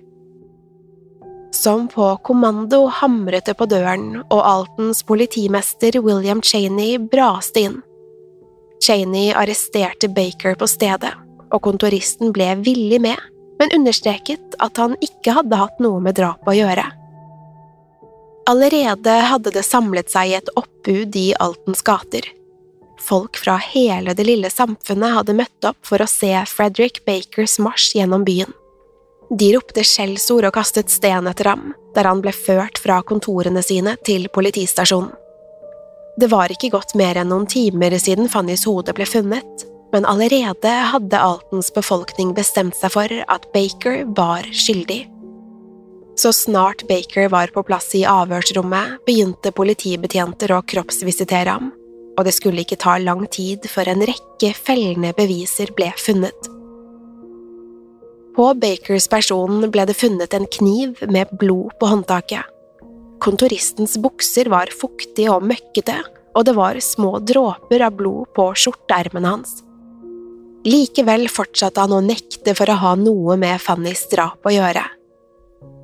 Som 1.55 1.87
på 1.87 2.09
kommando 2.27 2.85
hamret 2.99 3.47
det 3.47 3.55
på 3.57 3.65
døren, 3.69 4.19
og 4.27 4.41
Altons 4.43 4.99
politimester 5.07 5.95
William 6.03 6.41
Cheney 6.43 6.97
braste 6.99 7.63
inn. 7.63 7.79
Cheney 8.83 9.31
arresterte 9.33 10.09
Baker 10.11 10.57
på 10.59 10.67
stedet, 10.69 11.13
og 11.49 11.63
kontoristen 11.65 12.33
ble 12.35 12.51
villig 12.65 12.99
med, 13.01 13.17
men 13.57 13.73
understreket 13.73 14.57
at 14.61 14.77
han 14.77 14.97
ikke 15.01 15.33
hadde 15.39 15.57
hatt 15.57 15.79
noe 15.81 16.03
med 16.03 16.19
drapet 16.19 16.51
å 16.51 16.57
gjøre. 16.59 16.85
Allerede 18.47 19.15
hadde 19.31 19.51
det 19.55 19.65
samlet 19.65 20.11
seg 20.13 20.35
et 20.37 20.51
oppbud 20.59 21.15
i 21.19 21.31
Altens 21.41 21.81
gater. 21.83 22.27
Folk 23.07 23.37
fra 23.39 23.55
hele 23.55 24.13
det 24.13 24.25
lille 24.27 24.49
samfunnet 24.51 25.15
hadde 25.15 25.35
møtt 25.37 25.67
opp 25.69 25.79
for 25.87 26.03
å 26.03 26.09
se 26.11 26.33
Frederick 26.51 27.05
Bakers 27.07 27.55
marsj 27.63 28.01
gjennom 28.01 28.25
byen. 28.27 28.51
De 29.31 29.51
ropte 29.55 29.83
skjellsord 29.83 30.47
og 30.47 30.55
kastet 30.55 30.91
sten 30.91 31.27
etter 31.27 31.51
ham, 31.51 31.71
der 31.95 32.07
han 32.07 32.19
ble 32.23 32.33
ført 32.35 32.79
fra 32.83 32.99
kontorene 33.07 33.63
sine 33.63 33.95
til 34.07 34.27
politistasjonen. 34.33 35.13
Det 36.17 36.31
var 36.31 36.49
ikke 36.49 36.71
gått 36.73 36.95
mer 36.97 37.19
enn 37.21 37.29
noen 37.29 37.45
timer 37.45 37.93
siden 38.01 38.27
Fannys 38.31 38.65
hode 38.65 38.95
ble 38.97 39.05
funnet, 39.05 39.67
men 39.93 40.07
allerede 40.09 40.71
hadde 40.91 41.19
Altens 41.21 41.69
befolkning 41.75 42.33
bestemt 42.35 42.75
seg 42.75 42.91
for 42.95 43.19
at 43.27 43.45
Baker 43.53 44.01
var 44.17 44.47
skyldig. 44.49 45.03
Så 46.17 46.33
snart 46.33 46.81
Baker 46.89 47.29
var 47.29 47.53
på 47.53 47.61
plass 47.63 47.91
i 47.95 48.01
avhørsrommet, 48.09 48.97
begynte 49.05 49.53
politibetjenter 49.53 50.55
å 50.55 50.63
kroppsvisitere 50.65 51.53
ham, 51.53 51.69
og 52.17 52.25
det 52.25 52.33
skulle 52.35 52.63
ikke 52.65 52.79
ta 52.81 52.97
lang 53.01 53.25
tid 53.31 53.67
før 53.69 53.93
en 53.93 54.03
rekke 54.09 54.53
fellende 54.57 55.13
beviser 55.17 55.71
ble 55.77 55.91
funnet. 56.01 56.51
På 58.37 58.51
Bakers 58.57 59.07
person 59.09 59.63
ble 59.73 59.87
det 59.89 59.97
funnet 59.97 60.33
en 60.37 60.45
kniv 60.57 60.99
med 61.09 61.31
blod 61.41 61.73
på 61.79 61.89
håndtaket. 61.89 62.45
Kontoristens 63.21 63.95
bukser 63.97 64.49
var 64.53 64.69
fuktige 64.69 65.31
og 65.33 65.45
møkkete, 65.49 65.95
og 66.37 66.45
det 66.45 66.53
var 66.57 66.77
små 66.85 67.17
dråper 67.25 67.81
av 67.87 67.95
blod 67.97 68.29
på 68.37 68.51
skjorteermene 68.53 69.31
hans. 69.31 69.55
Likevel 70.67 71.25
fortsatte 71.31 71.81
han 71.81 71.95
å 71.95 72.03
nekte 72.03 72.53
for 72.57 72.69
å 72.69 72.77
ha 72.81 72.93
noe 72.99 73.37
med 73.41 73.61
Fannys 73.63 74.05
drap 74.11 74.45
å 74.45 74.53
gjøre. 74.53 74.83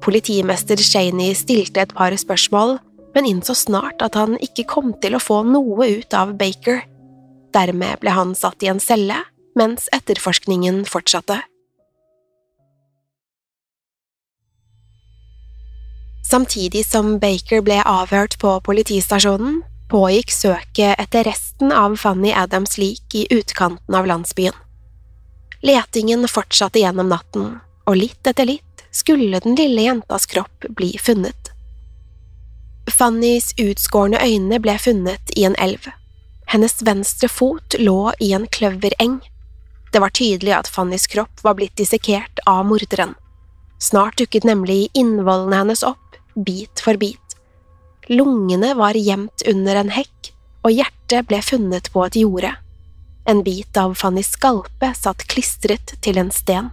Politimester 0.03 0.77
Shaney 0.77 1.33
stilte 1.37 1.85
et 1.85 1.93
par 1.95 2.13
spørsmål, 2.19 2.77
men 3.13 3.25
innså 3.29 3.55
snart 3.55 4.01
at 4.01 4.17
han 4.17 4.37
ikke 4.41 4.65
kom 4.69 4.93
til 5.01 5.15
å 5.15 5.21
få 5.21 5.41
noe 5.47 5.87
ut 5.99 6.13
av 6.17 6.35
Baker. 6.39 6.83
Dermed 7.53 8.01
ble 8.01 8.13
han 8.13 8.33
satt 8.35 8.63
i 8.65 8.71
en 8.71 8.81
celle, 8.81 9.19
mens 9.57 9.89
etterforskningen 9.93 10.83
fortsatte. 10.89 11.43
Samtidig 16.23 16.85
som 16.87 17.19
Baker 17.21 17.61
ble 17.61 17.77
avhørt 17.85 18.39
på 18.41 18.55
politistasjonen, 18.65 19.59
pågikk 19.91 20.31
søket 20.33 20.97
etter 20.97 21.27
resten 21.27 21.69
av 21.75 21.99
Fanny 22.01 22.31
Adams 22.33 22.79
lik 22.81 23.13
i 23.13 23.27
utkanten 23.29 23.93
av 23.93 24.07
landsbyen. 24.09 24.55
Letingen 25.61 26.25
fortsatte 26.27 26.81
gjennom 26.81 27.11
natten, 27.11 27.59
og 27.85 27.99
litt 27.99 28.27
etter 28.27 28.49
litt 28.49 28.83
skulle 28.89 29.43
den 29.43 29.55
lille 29.59 29.85
jentas 29.85 30.25
kropp 30.31 30.65
bli 30.73 30.95
funnet. 30.97 31.42
Fannys 32.91 33.53
utskårne 33.57 34.19
øyne 34.19 34.59
ble 34.59 34.75
funnet 34.79 35.31
i 35.37 35.45
en 35.47 35.55
elv. 35.61 35.87
Hennes 36.51 36.75
venstre 36.85 37.29
fot 37.31 37.75
lå 37.79 38.11
i 38.19 38.33
en 38.35 38.47
kløvereng. 38.47 39.21
Det 39.93 40.01
var 40.01 40.11
tydelig 40.13 40.53
at 40.57 40.67
Fannys 40.67 41.07
kropp 41.07 41.43
var 41.45 41.55
blitt 41.57 41.77
dissekert 41.79 42.41
av 42.49 42.65
morderen. 42.67 43.15
Snart 43.79 44.17
dukket 44.19 44.45
nemlig 44.47 44.89
innvollene 44.93 45.63
hennes 45.63 45.83
opp, 45.83 46.17
bit 46.35 46.83
for 46.83 46.99
bit. 46.99 47.37
Lungene 48.09 48.73
var 48.75 48.97
gjemt 48.99 49.45
under 49.47 49.79
en 49.79 49.91
hekk, 49.95 50.33
og 50.63 50.75
hjertet 50.75 51.27
ble 51.27 51.39
funnet 51.43 51.89
på 51.93 52.03
et 52.07 52.19
jorde. 52.19 52.53
En 53.25 53.43
bit 53.43 53.77
av 53.79 53.95
Fannys 53.95 54.33
skalpe 54.35 54.91
satt 54.97 55.23
klistret 55.31 55.95
til 56.03 56.19
en 56.19 56.31
sten. 56.31 56.71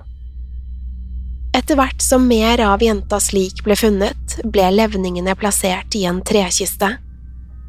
Etter 1.57 1.75
hvert 1.75 2.03
som 2.03 2.29
mer 2.31 2.61
av 2.63 2.83
jentas 2.83 3.33
lik 3.35 3.65
ble 3.67 3.75
funnet, 3.75 4.37
ble 4.47 4.69
levningene 4.71 5.35
plassert 5.39 5.97
i 5.99 6.05
en 6.07 6.21
trekiste. 6.23 6.93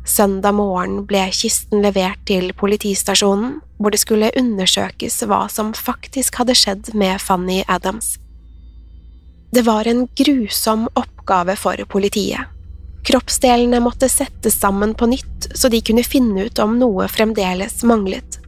Søndag 0.05 0.53
morgen 0.57 1.05
ble 1.09 1.23
kisten 1.33 1.81
levert 1.81 2.21
til 2.29 2.51
politistasjonen, 2.57 3.59
hvor 3.81 3.93
det 3.93 4.01
skulle 4.01 4.31
undersøkes 4.37 5.23
hva 5.29 5.47
som 5.49 5.73
faktisk 5.77 6.37
hadde 6.41 6.57
skjedd 6.57 6.91
med 6.97 7.21
Fanny 7.21 7.63
Adams. 7.67 8.15
Det 9.51 9.65
var 9.65 9.89
en 9.89 10.05
grusom 10.15 10.85
oppgave 10.93 11.57
for 11.59 11.81
politiet. 11.89 12.45
Kroppsdelene 13.05 13.81
måtte 13.81 14.09
settes 14.09 14.59
sammen 14.61 14.93
på 14.93 15.09
nytt 15.09 15.49
så 15.57 15.69
de 15.73 15.81
kunne 15.81 16.05
finne 16.05 16.45
ut 16.45 16.61
om 16.61 16.77
noe 16.77 17.09
fremdeles 17.09 17.81
manglet. 17.83 18.40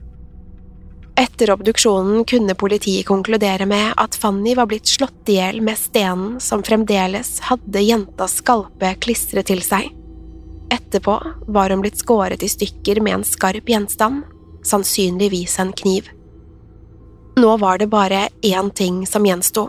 Etter 1.16 1.52
obduksjonen 1.54 2.26
kunne 2.26 2.56
politiet 2.56 3.06
konkludere 3.06 3.66
med 3.70 3.94
at 3.98 4.16
Fanny 4.16 4.56
var 4.56 4.66
blitt 4.66 4.90
slått 4.90 5.30
i 5.30 5.38
hjel 5.38 5.62
med 5.62 5.78
stenen 5.78 6.40
som 6.42 6.64
fremdeles 6.66 7.36
hadde 7.50 7.84
jentas 7.86 8.40
skalpe 8.42 8.96
klistret 9.04 9.52
til 9.52 9.62
seg. 9.62 9.92
Etterpå 10.74 11.20
var 11.54 11.70
hun 11.70 11.84
blitt 11.84 12.02
skåret 12.02 12.42
i 12.44 12.50
stykker 12.50 13.02
med 13.06 13.20
en 13.20 13.28
skarp 13.28 13.70
gjenstand, 13.70 14.24
sannsynligvis 14.66 15.60
en 15.62 15.74
kniv. 15.78 16.10
Nå 17.38 17.58
var 17.62 17.78
det 17.78 17.92
bare 17.94 18.28
én 18.42 18.72
ting 18.74 19.06
som 19.08 19.26
gjensto. 19.26 19.68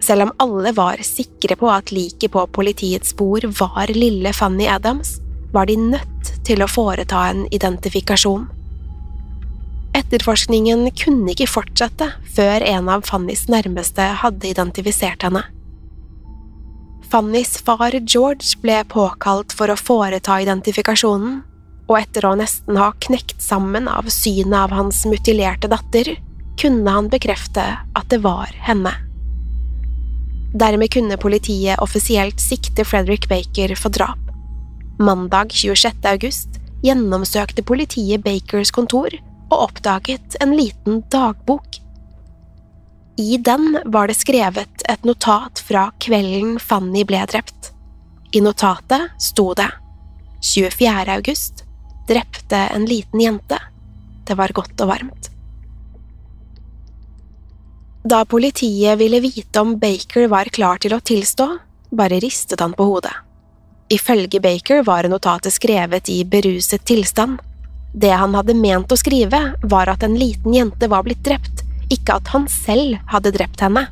Selv 0.00 0.26
om 0.26 0.32
alle 0.36 0.74
var 0.76 1.00
sikre 1.00 1.56
på 1.56 1.70
at 1.72 1.92
liket 1.92 2.32
på 2.32 2.44
politiets 2.52 3.14
spor 3.16 3.48
var 3.60 3.92
lille 3.96 4.32
Fanny 4.36 4.68
Adams, 4.68 5.16
var 5.52 5.66
de 5.66 5.76
nødt 5.80 6.32
til 6.44 6.60
å 6.60 6.68
foreta 6.68 7.30
en 7.30 7.46
identifikasjon. 7.48 8.44
Etterforskningen 9.96 10.90
kunne 10.92 11.32
ikke 11.32 11.48
fortsette 11.48 12.10
før 12.36 12.64
en 12.68 12.88
av 12.92 13.06
Fannys 13.08 13.46
nærmeste 13.48 14.04
hadde 14.20 14.50
identifisert 14.50 15.24
henne. 15.24 15.40
Fannys 17.06 17.54
far 17.64 17.94
George 18.02 18.58
ble 18.60 18.82
påkalt 18.90 19.54
for 19.56 19.72
å 19.72 19.78
foreta 19.78 20.36
identifikasjonen, 20.42 21.38
og 21.86 21.96
etter 22.00 22.26
å 22.26 22.34
nesten 22.36 22.76
ha 22.76 22.90
knekt 23.06 23.40
sammen 23.40 23.86
av 23.88 24.10
synet 24.12 24.58
av 24.58 24.74
hans 24.74 25.04
mutilerte 25.08 25.70
datter, 25.70 26.16
kunne 26.60 26.92
han 26.92 27.08
bekrefte 27.12 27.64
at 27.96 28.08
det 28.10 28.18
var 28.24 28.50
henne. 28.66 28.92
Dermed 30.56 30.90
kunne 30.92 31.20
politiet 31.20 31.80
offisielt 31.84 32.42
sikte 32.42 32.84
Frederick 32.84 33.28
Baker 33.30 33.76
for 33.78 33.94
drap. 33.94 34.20
Mandag 34.98 35.54
26. 35.54 36.04
august 36.10 36.60
gjennomsøkte 36.84 37.64
politiet 37.64 38.24
Bakers 38.24 38.72
kontor 38.74 39.14
og 39.50 39.58
oppdaget 39.68 40.38
en 40.42 40.54
liten 40.58 41.02
dagbok 41.12 41.80
i 43.16 43.36
den 43.36 43.78
var 43.84 44.08
det 44.08 44.14
skrevet 44.14 44.82
et 44.88 45.04
notat 45.08 45.60
fra 45.64 45.88
kvelden 46.04 46.58
Fanny 46.60 47.04
ble 47.08 47.22
drept. 47.30 47.70
I 48.36 48.42
notatet 48.44 49.14
sto 49.22 49.54
det 49.56 49.70
24. 50.44 50.90
august 51.14 51.64
drepte 52.08 52.58
en 52.74 52.84
liten 52.84 53.20
jente. 53.20 53.58
Det 54.28 54.36
var 54.36 54.52
godt 54.52 54.84
og 54.84 54.90
varmt. 54.92 55.30
Da 58.04 58.20
politiet 58.28 59.00
ville 59.00 59.22
vite 59.24 59.64
om 59.64 59.78
Baker 59.80 60.28
var 60.28 60.52
klar 60.52 60.78
til 60.78 60.94
å 60.94 61.00
tilstå, 61.00 61.48
bare 61.96 62.20
ristet 62.20 62.60
han 62.60 62.76
på 62.76 62.84
hodet. 62.86 63.14
Ifølge 63.88 64.42
Baker 64.44 64.84
var 64.84 65.08
notatet 65.08 65.56
skrevet 65.56 66.10
i 66.12 66.20
beruset 66.28 66.84
tilstand. 66.84 67.40
Det 67.96 68.12
han 68.12 68.34
hadde 68.36 68.54
ment 68.54 68.92
å 68.92 68.98
skrive, 69.00 69.38
var 69.64 69.88
at 69.88 70.02
en 70.04 70.18
liten 70.20 70.52
jente 70.52 70.88
var 70.92 71.06
blitt 71.06 71.24
drept, 71.24 71.62
ikke 71.88 72.18
at 72.18 72.28
han 72.34 72.44
selv 72.52 72.98
hadde 73.08 73.32
drept 73.32 73.62
henne. 73.64 73.86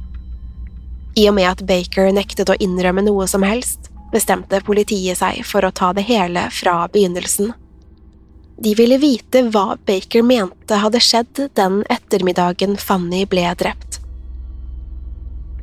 I 1.16 1.28
og 1.30 1.36
med 1.38 1.48
at 1.48 1.62
Baker 1.64 2.10
nektet 2.12 2.50
å 2.52 2.58
innrømme 2.60 3.06
noe 3.06 3.24
som 3.30 3.46
helst, 3.46 3.88
bestemte 4.12 4.60
politiet 4.66 5.18
seg 5.22 5.40
for 5.48 5.64
å 5.64 5.72
ta 5.72 5.92
det 5.96 6.04
hele 6.10 6.50
fra 6.52 6.82
begynnelsen. 6.92 7.54
De 8.60 8.74
ville 8.78 9.00
vite 9.00 9.46
hva 9.48 9.78
Baker 9.88 10.22
mente 10.22 10.78
hadde 10.78 11.00
skjedd 11.02 11.46
den 11.58 11.80
ettermiddagen 11.90 12.76
Fanny 12.78 13.24
ble 13.30 13.46
drept. 13.58 14.02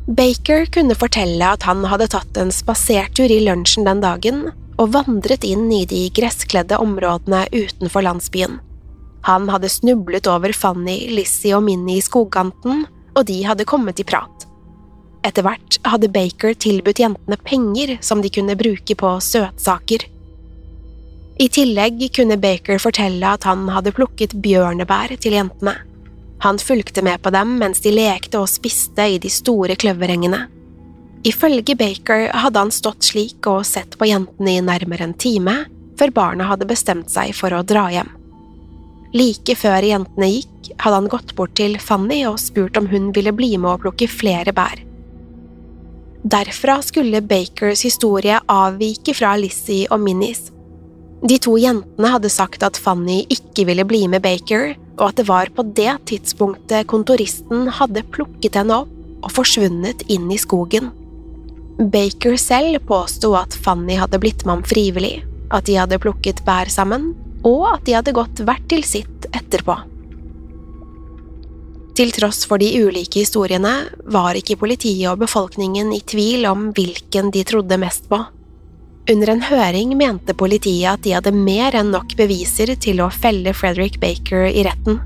Baker 0.10 0.66
kunne 0.74 0.98
fortelle 0.98 1.54
at 1.54 1.70
han 1.70 1.86
hadde 1.88 2.10
tatt 2.12 2.42
en 2.42 2.50
spasertur 2.52 3.30
i 3.32 3.44
lunsjen 3.46 3.86
den 3.86 4.02
dagen 4.02 4.48
og 4.82 4.92
vandret 4.96 5.46
inn 5.46 5.70
i 5.74 5.84
de 5.86 6.08
gresskledde 6.16 6.80
områdene 6.82 7.46
utenfor 7.54 8.06
landsbyen. 8.08 8.58
Han 9.30 9.50
hadde 9.54 9.70
snublet 9.70 10.26
over 10.28 10.54
Fanny, 10.58 11.12
Lizzie 11.14 11.54
og 11.54 11.64
Minnie 11.68 12.00
i 12.02 12.06
skogkanten, 12.06 12.88
og 13.14 13.28
de 13.30 13.42
hadde 13.46 13.68
kommet 13.70 14.02
i 14.02 14.08
prat. 14.08 14.48
Etter 15.22 15.46
hvert 15.46 15.78
hadde 15.86 16.10
Baker 16.10 16.56
tilbudt 16.58 17.04
jentene 17.04 17.38
penger 17.46 18.00
som 18.02 18.24
de 18.24 18.32
kunne 18.34 18.58
bruke 18.58 18.96
på 18.98 19.12
søtsaker. 19.22 20.08
I 21.42 21.48
tillegg 21.54 22.02
kunne 22.16 22.40
Baker 22.42 22.82
fortelle 22.82 23.36
at 23.38 23.46
han 23.46 23.68
hadde 23.70 23.94
plukket 23.94 24.34
bjørnebær 24.42 25.14
til 25.22 25.38
jentene. 25.38 25.76
Han 26.42 26.58
fulgte 26.58 27.04
med 27.06 27.22
på 27.22 27.30
dem 27.34 27.54
mens 27.62 27.84
de 27.86 27.94
lekte 27.94 28.42
og 28.42 28.50
spiste 28.50 29.06
i 29.06 29.22
de 29.22 29.30
store 29.30 29.78
kløverengene. 29.78 30.48
Ifølge 31.28 31.76
Baker 31.78 32.32
hadde 32.34 32.64
han 32.64 32.72
stått 32.74 33.06
slik 33.06 33.46
og 33.50 33.62
sett 33.70 33.98
på 34.00 34.08
jentene 34.10 34.56
i 34.58 34.64
nærmere 34.66 35.06
en 35.06 35.14
time, 35.14 35.54
før 36.00 36.14
barna 36.16 36.48
hadde 36.50 36.70
bestemt 36.70 37.12
seg 37.14 37.36
for 37.38 37.54
å 37.54 37.62
dra 37.68 37.86
hjem. 37.94 38.10
Like 39.14 39.54
før 39.60 39.86
jentene 39.86 40.30
gikk, 40.32 40.72
hadde 40.82 40.98
han 40.98 41.10
gått 41.12 41.36
bort 41.38 41.54
til 41.60 41.76
Fanny 41.84 42.24
og 42.30 42.40
spurt 42.42 42.78
om 42.80 42.88
hun 42.90 43.12
ville 43.14 43.34
bli 43.36 43.52
med 43.58 43.74
å 43.74 43.82
plukke 43.84 44.08
flere 44.10 44.54
bær. 44.56 44.82
Derfra 46.22 46.78
skulle 46.86 47.22
Bakers 47.26 47.84
historie 47.86 48.38
avvike 48.50 49.14
fra 49.18 49.34
Lizzie 49.38 49.90
og 49.92 50.02
Minnies. 50.02 50.48
De 51.22 51.38
to 51.42 51.54
jentene 51.62 52.14
hadde 52.14 52.32
sagt 52.34 52.64
at 52.66 52.80
Fanny 52.82 53.20
ikke 53.30 53.68
ville 53.70 53.86
bli 53.86 54.08
med 54.10 54.24
Baker, 54.26 54.74
og 54.98 55.12
at 55.12 55.20
det 55.20 55.28
var 55.30 55.52
på 55.54 55.66
det 55.78 55.94
tidspunktet 56.10 56.90
kontoristen 56.90 57.68
hadde 57.78 58.06
plukket 58.14 58.58
henne 58.58 58.82
opp 58.86 58.98
og 59.22 59.34
forsvunnet 59.36 60.06
inn 60.10 60.32
i 60.34 60.40
skogen. 60.42 60.90
Baker 61.82 62.36
selv 62.38 62.80
påsto 62.86 63.34
at 63.34 63.56
Fanny 63.58 63.96
hadde 63.98 64.20
blitt 64.22 64.44
med 64.46 64.54
ham 64.54 64.64
frivillig, 64.64 65.24
at 65.50 65.66
de 65.66 65.80
hadde 65.80 65.98
plukket 66.02 66.44
bær 66.46 66.70
sammen, 66.70 67.16
og 67.42 67.72
at 67.72 67.88
de 67.88 67.96
hadde 67.98 68.14
gått 68.14 68.44
hvert 68.46 68.68
til 68.70 68.84
sitt 68.86 69.26
etterpå. 69.34 69.80
Til 71.98 72.14
tross 72.14 72.46
for 72.48 72.62
de 72.62 72.70
ulike 72.86 73.24
historiene 73.24 73.74
var 74.14 74.38
ikke 74.38 74.60
politiet 74.62 75.10
og 75.10 75.24
befolkningen 75.24 75.90
i 75.96 76.04
tvil 76.06 76.46
om 76.50 76.70
hvilken 76.78 77.34
de 77.34 77.44
trodde 77.50 77.82
mest 77.82 78.06
på. 78.12 78.22
Under 79.10 79.34
en 79.34 79.42
høring 79.44 79.98
mente 79.98 80.38
politiet 80.38 80.86
at 80.94 81.04
de 81.04 81.16
hadde 81.18 81.34
mer 81.34 81.76
enn 81.76 81.90
nok 81.92 82.14
beviser 82.20 82.76
til 82.78 83.02
å 83.02 83.10
felle 83.12 83.56
Frederick 83.58 83.98
Baker 84.00 84.46
i 84.46 84.64
retten. 84.70 85.02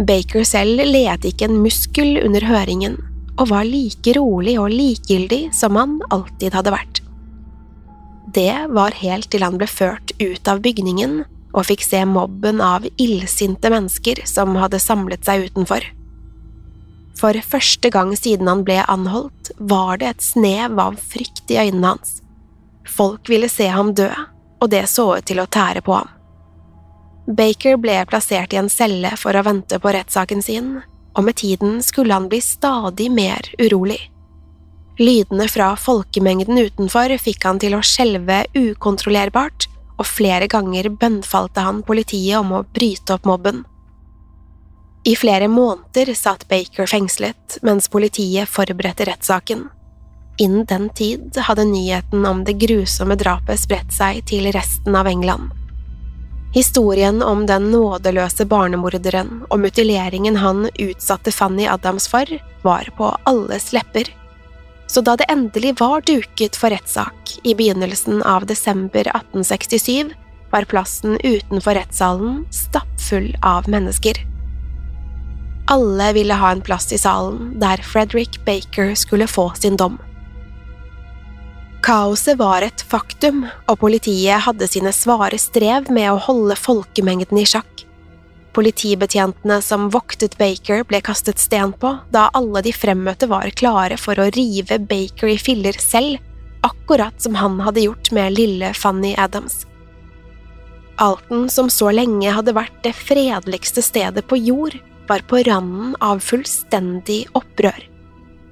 Baker 0.00 0.48
selv 0.48 0.80
ledet 0.80 1.28
ikke 1.28 1.50
en 1.50 1.60
muskel 1.60 2.16
under 2.24 2.48
høringen, 2.48 2.96
og 3.40 3.48
var 3.48 3.64
like 3.64 4.12
rolig 4.18 4.58
og 4.60 4.72
likegyldig 4.72 5.48
som 5.56 5.78
han 5.80 5.98
alltid 6.12 6.54
hadde 6.56 6.74
vært. 6.74 7.00
Det 8.34 8.54
var 8.70 8.94
helt 9.00 9.30
til 9.32 9.42
han 9.42 9.56
ble 9.58 9.66
ført 9.66 10.12
ut 10.20 10.50
av 10.50 10.60
bygningen 10.62 11.22
og 11.50 11.66
fikk 11.66 11.82
se 11.82 12.04
mobben 12.06 12.60
av 12.62 12.84
illsinte 13.00 13.72
mennesker 13.72 14.22
som 14.28 14.54
hadde 14.60 14.78
samlet 14.82 15.24
seg 15.26 15.48
utenfor. 15.48 15.82
For 17.18 17.36
første 17.44 17.90
gang 17.92 18.12
siden 18.16 18.48
han 18.48 18.62
ble 18.64 18.78
anholdt, 18.88 19.50
var 19.58 19.98
det 20.00 20.12
et 20.12 20.24
snev 20.24 20.78
av 20.80 21.00
frykt 21.02 21.50
i 21.50 21.58
øynene 21.60 21.94
hans. 21.94 22.20
Folk 22.88 23.28
ville 23.28 23.50
se 23.50 23.66
ham 23.68 23.92
dø, 23.96 24.08
og 24.60 24.70
det 24.72 24.86
så 24.92 25.08
ut 25.18 25.26
til 25.28 25.42
å 25.42 25.48
tære 25.50 25.82
på 25.84 25.96
ham. 25.98 26.08
Baker 27.30 27.76
ble 27.82 27.98
plassert 28.10 28.54
i 28.54 28.60
en 28.60 28.70
celle 28.72 29.12
for 29.20 29.36
å 29.36 29.44
vente 29.46 29.78
på 29.82 29.92
rettssaken 29.94 30.40
sin, 30.42 30.70
og 31.14 31.26
med 31.26 31.36
tiden 31.40 31.82
skulle 31.82 32.14
han 32.14 32.28
bli 32.30 32.40
stadig 32.44 33.10
mer 33.12 33.50
urolig. 33.58 34.00
Lydene 35.00 35.46
fra 35.48 35.72
folkemengden 35.80 36.58
utenfor 36.58 37.14
fikk 37.22 37.46
han 37.48 37.60
til 37.62 37.76
å 37.76 37.84
skjelve 37.84 38.42
ukontrollerbart, 38.52 39.66
og 40.00 40.08
flere 40.08 40.48
ganger 40.48 40.90
bønnfalte 40.92 41.64
han 41.64 41.82
politiet 41.84 42.38
om 42.40 42.52
å 42.56 42.64
bryte 42.76 43.16
opp 43.16 43.28
mobben. 43.28 43.64
I 45.04 45.14
flere 45.16 45.48
måneder 45.48 46.12
satt 46.14 46.46
Baker 46.48 46.88
fengslet 46.88 47.58
mens 47.64 47.88
politiet 47.88 48.48
forberedte 48.48 49.06
rettssaken. 49.08 49.68
Innen 50.40 50.66
den 50.68 50.88
tid 50.96 51.36
hadde 51.48 51.64
nyheten 51.68 52.26
om 52.28 52.44
det 52.44 52.58
grusomme 52.60 53.16
drapet 53.20 53.60
spredt 53.60 53.92
seg 53.96 54.20
til 54.28 54.48
resten 54.52 54.96
av 54.96 55.08
England. 55.08 55.52
Historien 56.54 57.22
om 57.22 57.44
den 57.46 57.70
nådeløse 57.70 58.44
barnemorderen 58.50 59.44
og 59.48 59.60
mutileringen 59.62 60.40
han 60.42 60.66
utsatte 60.74 61.30
Fanny 61.32 61.68
Adams 61.70 62.08
for, 62.10 62.26
var 62.66 62.90
på 62.96 63.12
alles 63.30 63.70
lepper 63.72 64.10
så 64.90 65.00
da 65.00 65.14
det 65.16 65.28
endelig 65.30 65.76
var 65.78 66.02
duket 66.02 66.56
for 66.58 66.74
rettssak 66.74 67.36
i 67.46 67.54
begynnelsen 67.54 68.24
av 68.26 68.46
desember 68.50 69.06
1867, 69.06 70.10
var 70.50 70.66
plassen 70.66 71.14
utenfor 71.22 71.78
rettssalen 71.78 72.40
stappfull 72.50 73.28
av 73.46 73.68
mennesker. 73.70 74.18
Alle 75.70 76.10
ville 76.16 76.34
ha 76.34 76.50
en 76.50 76.64
plass 76.66 76.90
i 76.92 76.98
salen 76.98 77.52
der 77.62 77.78
Frederick 77.86 78.40
Baker 78.44 78.96
skulle 78.98 79.30
få 79.30 79.52
sin 79.54 79.78
dom. 79.78 80.00
Kaoset 81.80 82.36
var 82.36 82.60
et 82.62 82.82
faktum, 82.84 83.46
og 83.64 83.78
politiet 83.80 84.44
hadde 84.44 84.66
sine 84.68 84.92
svare 84.92 85.38
strev 85.40 85.88
med 85.88 86.10
å 86.12 86.18
holde 86.20 86.56
folkemengden 86.58 87.40
i 87.40 87.46
sjakk. 87.48 87.86
Politibetjentene 88.52 89.60
som 89.64 89.86
voktet 89.94 90.36
Baker, 90.36 90.82
ble 90.84 91.00
kastet 91.06 91.40
sten 91.40 91.72
på, 91.72 91.94
da 92.12 92.26
alle 92.36 92.60
de 92.66 92.74
fremmøtte 92.74 93.30
var 93.30 93.48
klare 93.56 93.96
for 93.96 94.18
å 94.20 94.28
rive 94.34 94.76
Baker 94.90 95.32
i 95.32 95.38
filler 95.40 95.78
selv, 95.80 96.18
akkurat 96.66 97.16
som 97.22 97.38
han 97.40 97.56
hadde 97.64 97.86
gjort 97.86 98.10
med 98.12 98.36
lille 98.36 98.74
Fanny 98.76 99.14
Adams. 99.16 99.62
Alton, 101.00 101.48
som 101.48 101.70
så 101.72 101.88
lenge 101.96 102.34
hadde 102.34 102.52
vært 102.52 102.82
det 102.84 102.92
fredeligste 102.98 103.80
stedet 103.80 104.26
på 104.28 104.36
jord, 104.36 104.76
var 105.08 105.24
på 105.24 105.40
randen 105.48 105.94
av 106.04 106.20
fullstendig 106.20 107.22
opprør. 107.38 107.80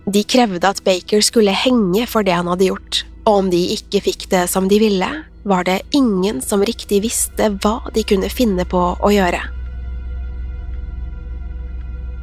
De 0.09 0.25
krevde 0.25 0.64
at 0.64 0.81
Baker 0.87 1.21
skulle 1.21 1.53
henge 1.53 2.07
for 2.09 2.25
det 2.25 2.33
han 2.38 2.49
hadde 2.49 2.71
gjort, 2.71 3.03
og 3.29 3.43
om 3.43 3.51
de 3.53 3.61
ikke 3.75 4.01
fikk 4.07 4.29
det 4.33 4.47
som 4.49 4.71
de 4.71 4.79
ville, 4.81 5.09
var 5.49 5.64
det 5.69 5.83
ingen 5.97 6.41
som 6.45 6.64
riktig 6.64 7.03
visste 7.05 7.51
hva 7.61 7.77
de 7.93 8.05
kunne 8.09 8.31
finne 8.33 8.64
på 8.69 8.81
å 8.97 9.11
gjøre. 9.12 9.43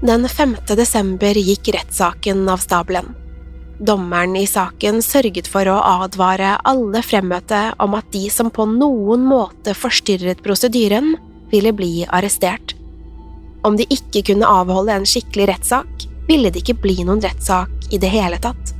Den 0.05 0.25
5. 0.29 0.55
desember 0.77 1.37
gikk 1.37 1.69
rettssaken 1.73 2.43
av 2.49 2.61
stabelen. 2.61 3.13
Dommeren 3.85 4.35
i 4.39 4.45
saken 4.47 5.01
sørget 5.03 5.49
for 5.51 5.67
å 5.67 5.77
advare 6.05 6.55
alle 6.67 7.01
fremmøtte 7.03 7.61
om 7.83 7.97
at 7.97 8.07
de 8.13 8.25
som 8.31 8.49
på 8.53 8.65
noen 8.69 9.25
måte 9.27 9.75
forstyrret 9.77 10.41
prosedyren, 10.45 11.15
ville 11.51 11.73
bli 11.75 12.05
arrestert. 12.09 12.73
Om 13.65 13.77
de 13.77 13.85
ikke 13.93 14.23
kunne 14.31 14.49
avholde 14.49 14.95
en 14.95 15.05
skikkelig 15.07 15.51
rettssak, 15.51 16.07
ville 16.29 16.49
det 16.49 16.63
ikke 16.63 16.79
bli 16.81 17.03
noen 17.05 17.21
rettssak 17.21 17.93
i 17.93 18.01
det 18.01 18.09
hele 18.13 18.41
tatt. 18.41 18.73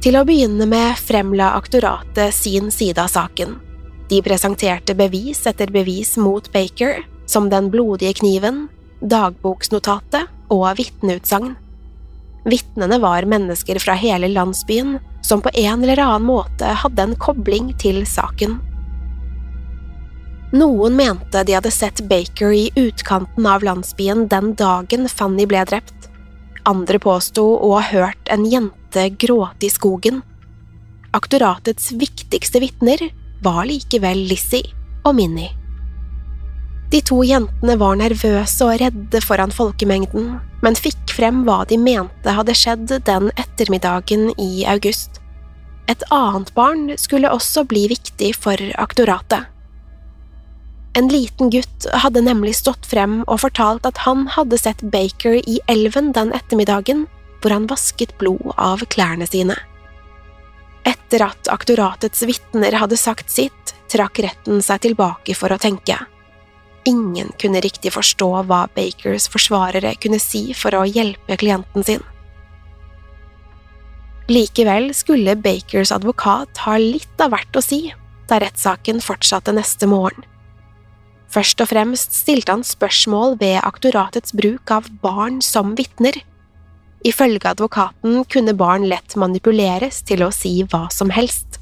Til 0.00 0.16
å 0.16 0.22
begynne 0.24 0.64
med 0.64 0.96
fremla 0.96 1.50
aktoratet 1.58 2.32
sin 2.32 2.70
side 2.72 3.02
av 3.02 3.10
saken. 3.12 3.58
De 4.08 4.22
presenterte 4.24 4.94
bevis 4.96 5.42
etter 5.46 5.68
bevis 5.68 6.14
mot 6.16 6.46
Baker, 6.54 7.02
som 7.28 7.50
den 7.52 7.68
blodige 7.70 8.14
kniven, 8.22 8.62
dagboksnotatet 9.00 10.32
og 10.48 10.64
vitneutsagn. 10.80 11.52
Vitnene 12.48 12.96
var 13.02 13.28
mennesker 13.28 13.76
fra 13.84 13.98
hele 14.00 14.32
landsbyen 14.32 14.96
som 15.20 15.44
på 15.44 15.52
en 15.52 15.84
eller 15.84 16.00
annen 16.00 16.30
måte 16.32 16.72
hadde 16.80 17.04
en 17.04 17.14
kobling 17.20 17.74
til 17.76 18.00
saken. 18.08 18.56
Noen 20.56 20.96
mente 20.96 21.44
de 21.44 21.60
hadde 21.60 21.76
sett 21.76 22.00
Baker 22.08 22.56
i 22.56 22.70
utkanten 22.72 23.44
av 23.46 23.68
landsbyen 23.68 24.30
den 24.32 24.54
dagen 24.56 25.12
Fanny 25.12 25.44
ble 25.44 25.68
drept. 25.68 26.08
Andre 26.64 26.98
påsto 26.98 27.44
å 27.60 27.76
ha 27.76 27.84
hørt 27.92 28.32
en 28.32 28.48
jente 28.48 28.79
jente 28.90 29.26
gråte 29.26 29.66
i 29.66 29.70
skogen. 29.70 30.22
Aktoratets 31.12 31.92
viktigste 31.92 32.60
vitner 32.60 32.98
var 33.42 33.64
likevel 33.64 34.18
Lizzie 34.28 34.74
og 35.04 35.14
Minnie. 35.14 35.50
De 36.90 37.00
to 37.00 37.22
jentene 37.22 37.76
var 37.78 37.96
nervøse 37.96 38.64
og 38.66 38.80
redde 38.80 39.20
foran 39.22 39.52
folkemengden, 39.52 40.40
men 40.62 40.74
fikk 40.74 41.14
frem 41.14 41.44
hva 41.46 41.64
de 41.64 41.78
mente 41.78 42.30
hadde 42.34 42.54
skjedd 42.54 42.90
den 43.06 43.30
ettermiddagen 43.38 44.32
i 44.38 44.64
august. 44.66 45.20
Et 45.88 46.02
annet 46.10 46.50
barn 46.54 46.90
skulle 46.98 47.30
også 47.30 47.64
bli 47.64 47.86
viktig 47.88 48.34
for 48.34 48.58
aktoratet. 48.78 49.46
En 50.98 51.06
liten 51.06 51.50
gutt 51.50 51.86
hadde 51.94 52.22
nemlig 52.26 52.56
stått 52.58 52.86
frem 52.90 53.22
og 53.28 53.40
fortalt 53.44 53.86
at 53.86 54.02
han 54.02 54.26
hadde 54.26 54.58
sett 54.58 54.82
Baker 54.82 55.38
i 55.46 55.60
elven 55.70 56.10
den 56.12 56.34
ettermiddagen 56.34 57.06
hvor 57.40 57.54
han 57.54 57.68
vasket 57.70 58.16
blod 58.20 58.52
av 58.56 58.84
klærne 58.92 59.26
sine. 59.28 59.56
Etter 60.86 61.24
at 61.26 61.50
aktoratets 61.52 62.22
vitner 62.28 62.76
hadde 62.80 62.98
sagt 63.00 63.32
sitt, 63.32 63.74
trakk 63.90 64.22
retten 64.24 64.62
seg 64.64 64.84
tilbake 64.86 65.34
for 65.36 65.52
å 65.52 65.60
tenke. 65.60 65.98
Ingen 66.88 67.34
kunne 67.40 67.60
riktig 67.60 67.92
forstå 67.92 68.30
hva 68.48 68.62
Bakers 68.74 69.28
forsvarere 69.32 69.96
kunne 70.00 70.20
si 70.22 70.54
for 70.56 70.76
å 70.78 70.86
hjelpe 70.88 71.36
klienten 71.40 71.84
sin. 71.84 72.04
Likevel 74.30 74.92
skulle 74.94 75.34
Bakers 75.36 75.90
advokat 75.92 76.62
ha 76.64 76.76
litt 76.78 77.20
av 77.20 77.34
hvert 77.34 77.56
å 77.58 77.64
si 77.64 77.88
da 78.30 78.38
rettssaken 78.38 79.02
fortsatte 79.02 79.52
neste 79.56 79.88
morgen. 79.90 80.22
Først 81.30 81.62
og 81.62 81.70
fremst 81.70 82.14
stilte 82.14 82.54
han 82.54 82.64
spørsmål 82.66 83.36
ved 83.42 83.60
aktoratets 83.62 84.34
bruk 84.34 84.70
av 84.74 84.88
barn 85.02 85.38
som 85.44 85.76
vitner, 85.78 86.16
Ifølge 87.06 87.48
advokaten 87.48 88.24
kunne 88.28 88.52
barn 88.56 88.84
lett 88.88 89.16
manipuleres 89.16 90.02
til 90.08 90.24
å 90.26 90.32
si 90.34 90.60
hva 90.68 90.86
som 90.92 91.12
helst. 91.14 91.56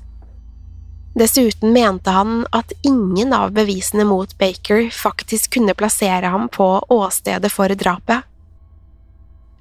Dessuten 1.18 1.72
mente 1.74 2.12
han 2.14 2.44
at 2.55 2.72
ingen 2.87 3.33
av 3.35 3.55
bevisene 3.57 4.05
mot 4.07 4.35
Baker 4.38 4.90
faktisk 4.94 5.57
kunne 5.57 5.74
plassere 5.79 6.31
ham 6.31 6.46
på 6.53 6.66
åstedet 6.94 7.51
for 7.55 7.72
drapet. 7.74 8.27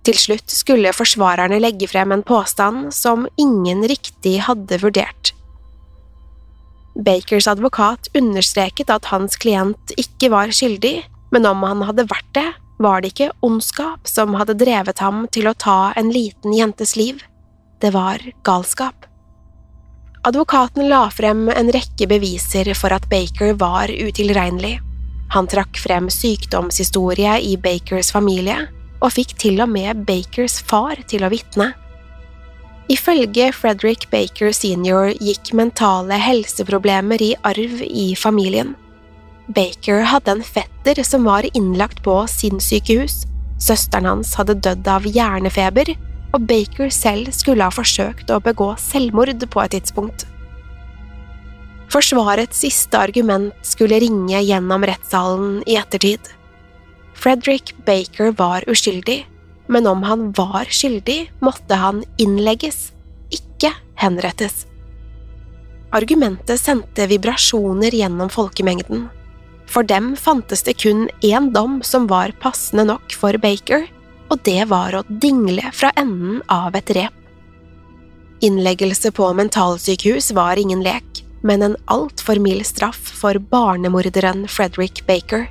Til 0.07 0.17
slutt 0.17 0.53
skulle 0.53 0.93
forsvarerne 0.95 1.59
legge 1.59 1.89
frem 1.89 2.13
en 2.15 2.23
påstand 2.25 2.93
som 2.95 3.25
ingen 3.41 3.83
riktig 3.89 4.37
hadde 4.45 4.79
vurdert. 4.83 5.33
Bakers 6.97 7.47
advokat 7.49 8.07
understreket 8.17 8.89
at 8.89 9.09
hans 9.11 9.37
klient 9.37 9.93
ikke 9.99 10.31
var 10.33 10.53
skyldig, 10.55 11.03
men 11.33 11.45
om 11.45 11.65
han 11.67 11.83
hadde 11.85 12.07
vært 12.09 12.31
det, 12.37 12.47
var 12.77 13.01
det 13.01 13.13
ikke 13.13 13.31
ondskap 13.45 14.07
som 14.07 14.35
hadde 14.37 14.57
drevet 14.57 15.01
ham 15.01 15.25
til 15.33 15.49
å 15.49 15.55
ta 15.57 15.93
en 15.97 16.11
liten 16.13 16.53
jentes 16.53 16.95
liv, 16.95 17.21
det 17.81 17.93
var 17.93 18.21
galskap. 18.45 19.05
Advokaten 20.27 20.89
la 20.89 21.05
frem 21.13 21.47
en 21.53 21.71
rekke 21.71 22.07
beviser 22.09 22.73
for 22.75 22.93
at 22.93 23.05
Baker 23.09 23.53
var 23.59 23.91
utilregnelig. 23.91 24.77
Han 25.31 25.47
trakk 25.47 25.77
frem 25.79 26.09
sykdomshistorie 26.11 27.37
i 27.43 27.55
Bakers 27.59 28.11
familie, 28.15 28.65
og 28.97 29.13
fikk 29.13 29.35
til 29.39 29.61
og 29.61 29.69
med 29.69 30.05
Bakers 30.07 30.57
far 30.65 30.99
til 31.07 31.25
å 31.25 31.31
vitne. 31.31 31.71
Ifølge 32.91 33.51
Frederick 33.51 34.07
Baker 34.11 34.53
senior 34.55 35.11
gikk 35.19 35.51
mentale 35.57 36.17
helseproblemer 36.23 37.21
i 37.21 37.33
arv 37.45 37.81
i 37.83 38.13
familien. 38.15 38.75
Baker 39.47 40.01
hadde 40.03 40.33
en 40.35 40.43
fetter 40.43 40.99
som 41.07 41.23
var 41.23 41.45
innlagt 41.55 42.01
på 42.03 42.15
sinnssykehus, 42.27 43.21
søsteren 43.63 44.09
hans 44.09 44.33
hadde 44.35 44.57
dødd 44.59 44.87
av 44.91 45.07
hjernefeber, 45.07 45.93
og 46.35 46.43
Baker 46.49 46.91
selv 46.91 47.31
skulle 47.31 47.63
ha 47.63 47.71
forsøkt 47.71 48.31
å 48.33 48.41
begå 48.43 48.73
selvmord 48.81 49.45
på 49.47 49.63
et 49.63 49.77
tidspunkt. 49.77 50.25
Forsvarets 51.87 52.59
siste 52.59 52.99
argument 52.99 53.55
skulle 53.63 54.01
ringe 54.03 54.41
gjennom 54.43 54.83
rettssalen 54.83 55.61
i 55.63 55.77
ettertid. 55.79 56.19
Frederick 57.15 57.71
Baker 57.87 58.35
var 58.35 58.67
uskyldig, 58.67 59.21
men 59.71 59.87
om 59.87 60.03
han 60.03 60.31
var 60.35 60.67
skyldig, 60.67 61.31
måtte 61.39 61.79
han 61.79 62.03
innlegges, 62.19 62.91
ikke 63.31 63.71
henrettes. 63.99 64.65
Argumentet 65.95 66.59
sendte 66.59 67.07
vibrasjoner 67.07 67.95
gjennom 67.95 68.29
folkemengden. 68.31 69.07
For 69.67 69.83
dem 69.83 70.15
fantes 70.15 70.63
det 70.63 70.77
kun 70.81 71.07
én 71.21 71.51
dom 71.53 71.81
som 71.83 72.07
var 72.07 72.31
passende 72.41 72.87
nok 72.87 73.13
for 73.13 73.37
Baker, 73.41 73.87
og 74.31 74.41
det 74.47 74.67
var 74.71 74.95
å 74.95 75.05
dingle 75.07 75.71
fra 75.75 75.91
enden 75.99 76.41
av 76.51 76.75
et 76.75 76.91
rep. 76.95 77.13
Innleggelse 78.43 79.11
på 79.11 79.31
mentalsykehus 79.33 80.31
var 80.37 80.59
ingen 80.61 80.83
lek, 80.85 81.23
men 81.41 81.63
en 81.63 81.77
altfor 81.85 82.39
mild 82.41 82.65
straff 82.65 82.99
for 83.21 83.39
barnemorderen 83.51 84.45
Frederick 84.47 85.03
Baker. 85.07 85.47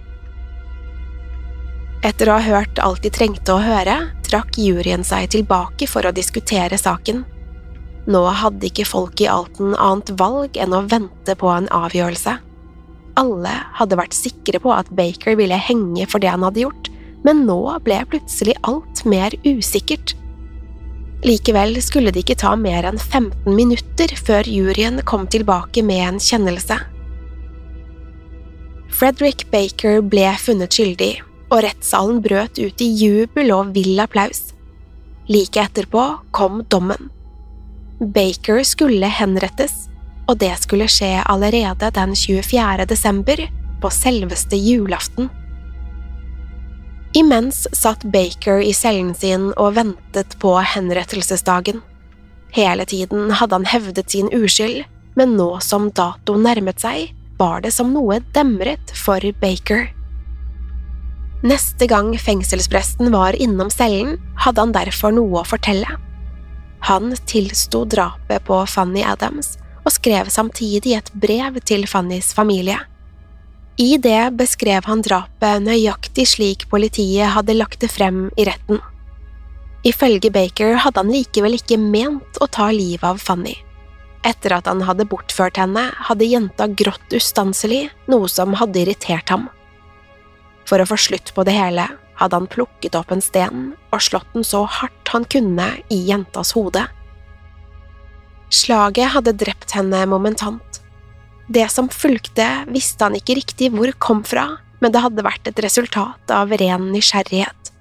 Etter 2.06 2.30
å 2.30 2.36
ha 2.36 2.44
hørt 2.44 2.78
alt 2.78 3.02
de 3.02 3.10
trengte 3.10 3.56
å 3.56 3.62
høre, 3.62 3.96
trakk 4.26 4.58
juryen 4.60 5.02
seg 5.06 5.30
tilbake 5.34 5.88
for 5.90 6.06
å 6.06 6.14
diskutere 6.14 6.78
saken. 6.78 7.24
Nå 8.06 8.22
hadde 8.38 8.68
ikke 8.68 8.86
folk 8.86 9.20
i 9.20 9.30
Alten 9.30 9.74
annet 9.74 10.12
valg 10.20 10.58
enn 10.60 10.76
å 10.76 10.84
vente 10.86 11.34
på 11.34 11.50
en 11.50 11.66
avgjørelse. 11.74 12.36
Alle 13.16 13.52
hadde 13.78 13.96
vært 13.96 14.16
sikre 14.16 14.60
på 14.60 14.72
at 14.74 14.90
Baker 14.96 15.38
ville 15.38 15.56
henge 15.56 16.04
for 16.10 16.20
det 16.22 16.32
han 16.32 16.44
hadde 16.44 16.66
gjort, 16.66 16.90
men 17.24 17.44
nå 17.48 17.58
ble 17.84 18.02
plutselig 18.10 18.56
alt 18.68 19.04
mer 19.08 19.34
usikkert. 19.46 20.14
Likevel 21.26 21.78
skulle 21.82 22.12
det 22.12 22.22
ikke 22.26 22.38
ta 22.42 22.52
mer 22.60 22.86
enn 22.86 23.00
15 23.00 23.48
minutter 23.56 24.12
før 24.20 24.46
juryen 24.46 25.00
kom 25.08 25.24
tilbake 25.32 25.82
med 25.82 26.02
en 26.04 26.20
kjennelse. 26.22 26.76
Frederick 28.96 29.46
Baker 29.50 30.02
ble 30.04 30.28
funnet 30.40 30.76
skyldig, 30.76 31.16
og 31.50 31.64
rettssalen 31.64 32.20
brøt 32.24 32.60
ut 32.60 32.84
i 32.84 32.90
jubel 33.00 33.50
og 33.54 33.74
vill 33.74 33.98
applaus. 34.02 34.52
Like 35.26 35.58
etterpå 35.60 36.04
kom 36.36 36.62
dommen. 36.70 37.10
Baker 37.98 38.62
skulle 38.68 39.08
henrettes, 39.08 39.85
og 40.26 40.38
det 40.42 40.52
skulle 40.60 40.88
skje 40.90 41.20
allerede 41.24 41.90
den 41.94 42.14
24. 42.16 42.86
desember, 42.86 43.46
på 43.80 43.90
selveste 43.92 44.56
julaften. 44.56 45.28
Imens 47.16 47.66
satt 47.76 48.04
Baker 48.12 48.62
i 48.64 48.72
cellen 48.74 49.14
sin 49.14 49.50
og 49.56 49.74
ventet 49.76 50.36
på 50.40 50.54
henrettelsesdagen. 50.60 51.82
Hele 52.56 52.86
tiden 52.88 53.30
hadde 53.36 53.58
han 53.58 53.68
hevdet 53.68 54.10
sin 54.10 54.30
uskyld, 54.32 54.86
men 55.16 55.36
nå 55.36 55.48
som 55.64 55.90
datoen 55.96 56.44
nærmet 56.44 56.80
seg, 56.80 57.12
var 57.36 57.60
det 57.64 57.74
som 57.76 57.92
noe 57.92 58.18
demret 58.32 58.92
for 58.96 59.20
Baker. 59.42 59.90
Neste 61.44 61.86
gang 61.88 62.14
fengselspresten 62.16 63.12
var 63.12 63.36
innom 63.36 63.68
cellen, 63.70 64.16
hadde 64.40 64.64
han 64.64 64.72
derfor 64.72 65.12
noe 65.12 65.42
å 65.42 65.48
fortelle. 65.48 66.00
Han 66.88 67.12
tilsto 67.28 67.84
drapet 67.84 68.44
på 68.48 68.62
Fanny 68.72 69.04
Adams 69.04 69.58
og 69.86 69.94
skrev 69.94 70.28
samtidig 70.32 70.96
et 70.98 71.12
brev 71.14 71.60
til 71.64 71.86
Fannys 71.86 72.32
familie. 72.34 72.80
I 73.78 73.96
det 74.00 74.32
beskrev 74.38 74.88
han 74.88 75.02
drapet 75.04 75.62
nøyaktig 75.62 76.24
slik 76.32 76.64
politiet 76.72 77.34
hadde 77.36 77.54
lagt 77.54 77.82
det 77.84 77.92
frem 77.92 78.26
i 78.40 78.46
retten. 78.48 78.80
Ifølge 79.86 80.32
Baker 80.34 80.80
hadde 80.82 81.04
han 81.04 81.12
likevel 81.12 81.58
ikke 81.58 81.78
ment 81.78 82.40
å 82.42 82.48
ta 82.50 82.70
livet 82.74 83.04
av 83.06 83.20
Fanny. 83.22 83.54
Etter 84.26 84.56
at 84.56 84.66
han 84.66 84.80
hadde 84.82 85.06
bortført 85.06 85.60
henne, 85.60 85.84
hadde 86.08 86.26
jenta 86.26 86.66
grått 86.66 87.14
ustanselig, 87.14 87.92
noe 88.10 88.26
som 88.32 88.56
hadde 88.58 88.80
irritert 88.82 89.30
ham. 89.30 89.46
For 90.66 90.82
å 90.82 90.88
få 90.88 90.98
slutt 90.98 91.30
på 91.36 91.44
det 91.46 91.54
hele 91.54 91.86
hadde 92.18 92.40
han 92.40 92.50
plukket 92.50 92.96
opp 92.98 93.12
en 93.14 93.22
sten 93.22 93.68
og 93.92 94.02
slått 94.02 94.32
den 94.34 94.46
så 94.46 94.64
hardt 94.66 95.12
han 95.12 95.28
kunne 95.30 95.68
i 95.92 96.00
jentas 96.08 96.56
hode. 96.56 96.82
Slaget 98.52 99.12
hadde 99.14 99.34
drept 99.36 99.74
henne 99.74 100.04
momentant. 100.06 100.80
Det 101.46 101.68
som 101.70 101.88
fulgte, 101.88 102.46
visste 102.70 103.06
han 103.06 103.16
ikke 103.18 103.38
riktig 103.38 103.70
hvor 103.74 103.90
kom 104.02 104.22
fra, 104.26 104.56
men 104.80 104.92
det 104.92 105.02
hadde 105.02 105.24
vært 105.26 105.48
et 105.50 105.62
resultat 105.62 106.32
av 106.34 106.52
ren 106.60 106.90
nysgjerrighet. 106.94 107.72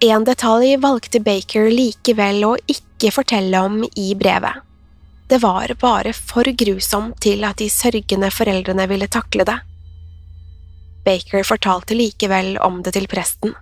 En 0.00 0.24
detalj 0.24 0.78
valgte 0.80 1.20
Baker 1.20 1.68
likevel 1.68 2.44
å 2.48 2.54
ikke 2.72 3.10
fortelle 3.12 3.60
om 3.60 3.82
i 3.84 4.14
brevet. 4.16 4.62
Det 5.28 5.38
var 5.42 5.70
bare 5.78 6.14
for 6.16 6.48
grusomt 6.58 7.20
til 7.22 7.44
at 7.46 7.60
de 7.60 7.68
sørgende 7.70 8.30
foreldrene 8.34 8.86
ville 8.90 9.06
takle 9.12 9.44
det. 9.46 9.58
Baker 11.04 11.44
fortalte 11.46 11.94
likevel 11.94 12.56
om 12.64 12.80
det 12.82 12.96
til 12.96 13.06
presten. 13.12 13.52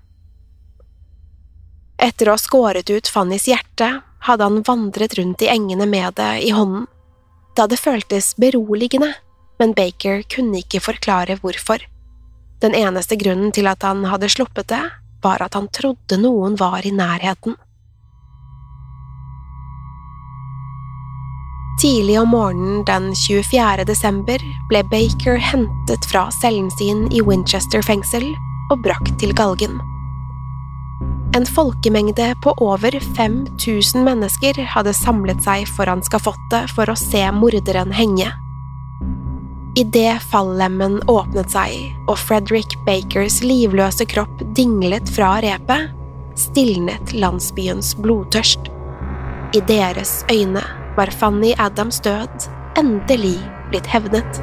Etter 1.99 2.29
å 2.29 2.37
ha 2.37 2.39
skåret 2.39 2.91
ut 2.91 3.11
Fannys 3.11 3.49
hjerte, 3.51 3.89
hadde 4.23 4.47
han 4.47 4.63
vandret 4.67 5.17
rundt 5.19 5.43
i 5.43 5.51
engene 5.51 5.87
med 5.87 6.15
det 6.19 6.33
i 6.47 6.51
hånden. 6.55 6.87
Det 7.55 7.65
hadde 7.65 7.81
føltes 7.81 8.37
beroligende, 8.39 9.13
men 9.59 9.75
Baker 9.75 10.23
kunne 10.31 10.63
ikke 10.63 10.83
forklare 10.85 11.41
hvorfor. 11.43 11.83
Den 12.63 12.75
eneste 12.75 13.19
grunnen 13.19 13.51
til 13.55 13.67
at 13.71 13.83
han 13.87 14.05
hadde 14.07 14.31
sluppet 14.31 14.71
det, 14.71 14.85
var 15.23 15.43
at 15.43 15.59
han 15.59 15.67
trodde 15.75 16.21
noen 16.23 16.55
var 16.59 16.87
i 16.87 16.95
nærheten. 16.95 17.59
Tidlig 21.83 22.17
om 22.21 22.31
morgenen 22.35 22.83
den 22.87 23.13
24. 23.27 23.85
desember 23.87 24.43
ble 24.71 24.83
Baker 24.91 25.39
hentet 25.39 26.09
fra 26.11 26.27
cellen 26.41 26.71
sin 26.79 27.07
i 27.15 27.23
Winchester 27.23 27.83
fengsel 27.87 28.27
og 28.73 28.83
brakt 28.87 29.15
til 29.23 29.35
galgen. 29.35 29.79
En 31.39 31.47
folkemengde 31.47 32.35
på 32.43 32.51
over 32.51 33.01
5000 33.17 34.05
mennesker 34.05 34.59
hadde 34.73 34.91
samlet 34.97 35.45
seg 35.45 35.69
foran 35.71 36.01
skafottet 36.03 36.73
for 36.75 36.91
å 36.91 36.97
se 36.99 37.21
morderen 37.31 37.93
henge. 37.95 38.33
Idet 39.79 40.17
fallemmen 40.33 40.97
åpnet 41.07 41.55
seg 41.55 41.95
og 42.11 42.19
Frederick 42.19 42.75
Bakers 42.89 43.39
livløse 43.47 44.09
kropp 44.11 44.43
dinglet 44.59 45.07
fra 45.15 45.37
repet, 45.47 45.95
stilnet 46.35 47.15
landsbyens 47.15 47.95
blodtørst. 48.03 48.73
I 49.55 49.63
deres 49.71 50.25
øyne 50.35 50.67
var 50.99 51.15
Fanny 51.23 51.55
Adams 51.55 52.03
død 52.03 52.51
endelig 52.83 53.37
blitt 53.71 53.87
hevnet. 53.87 54.43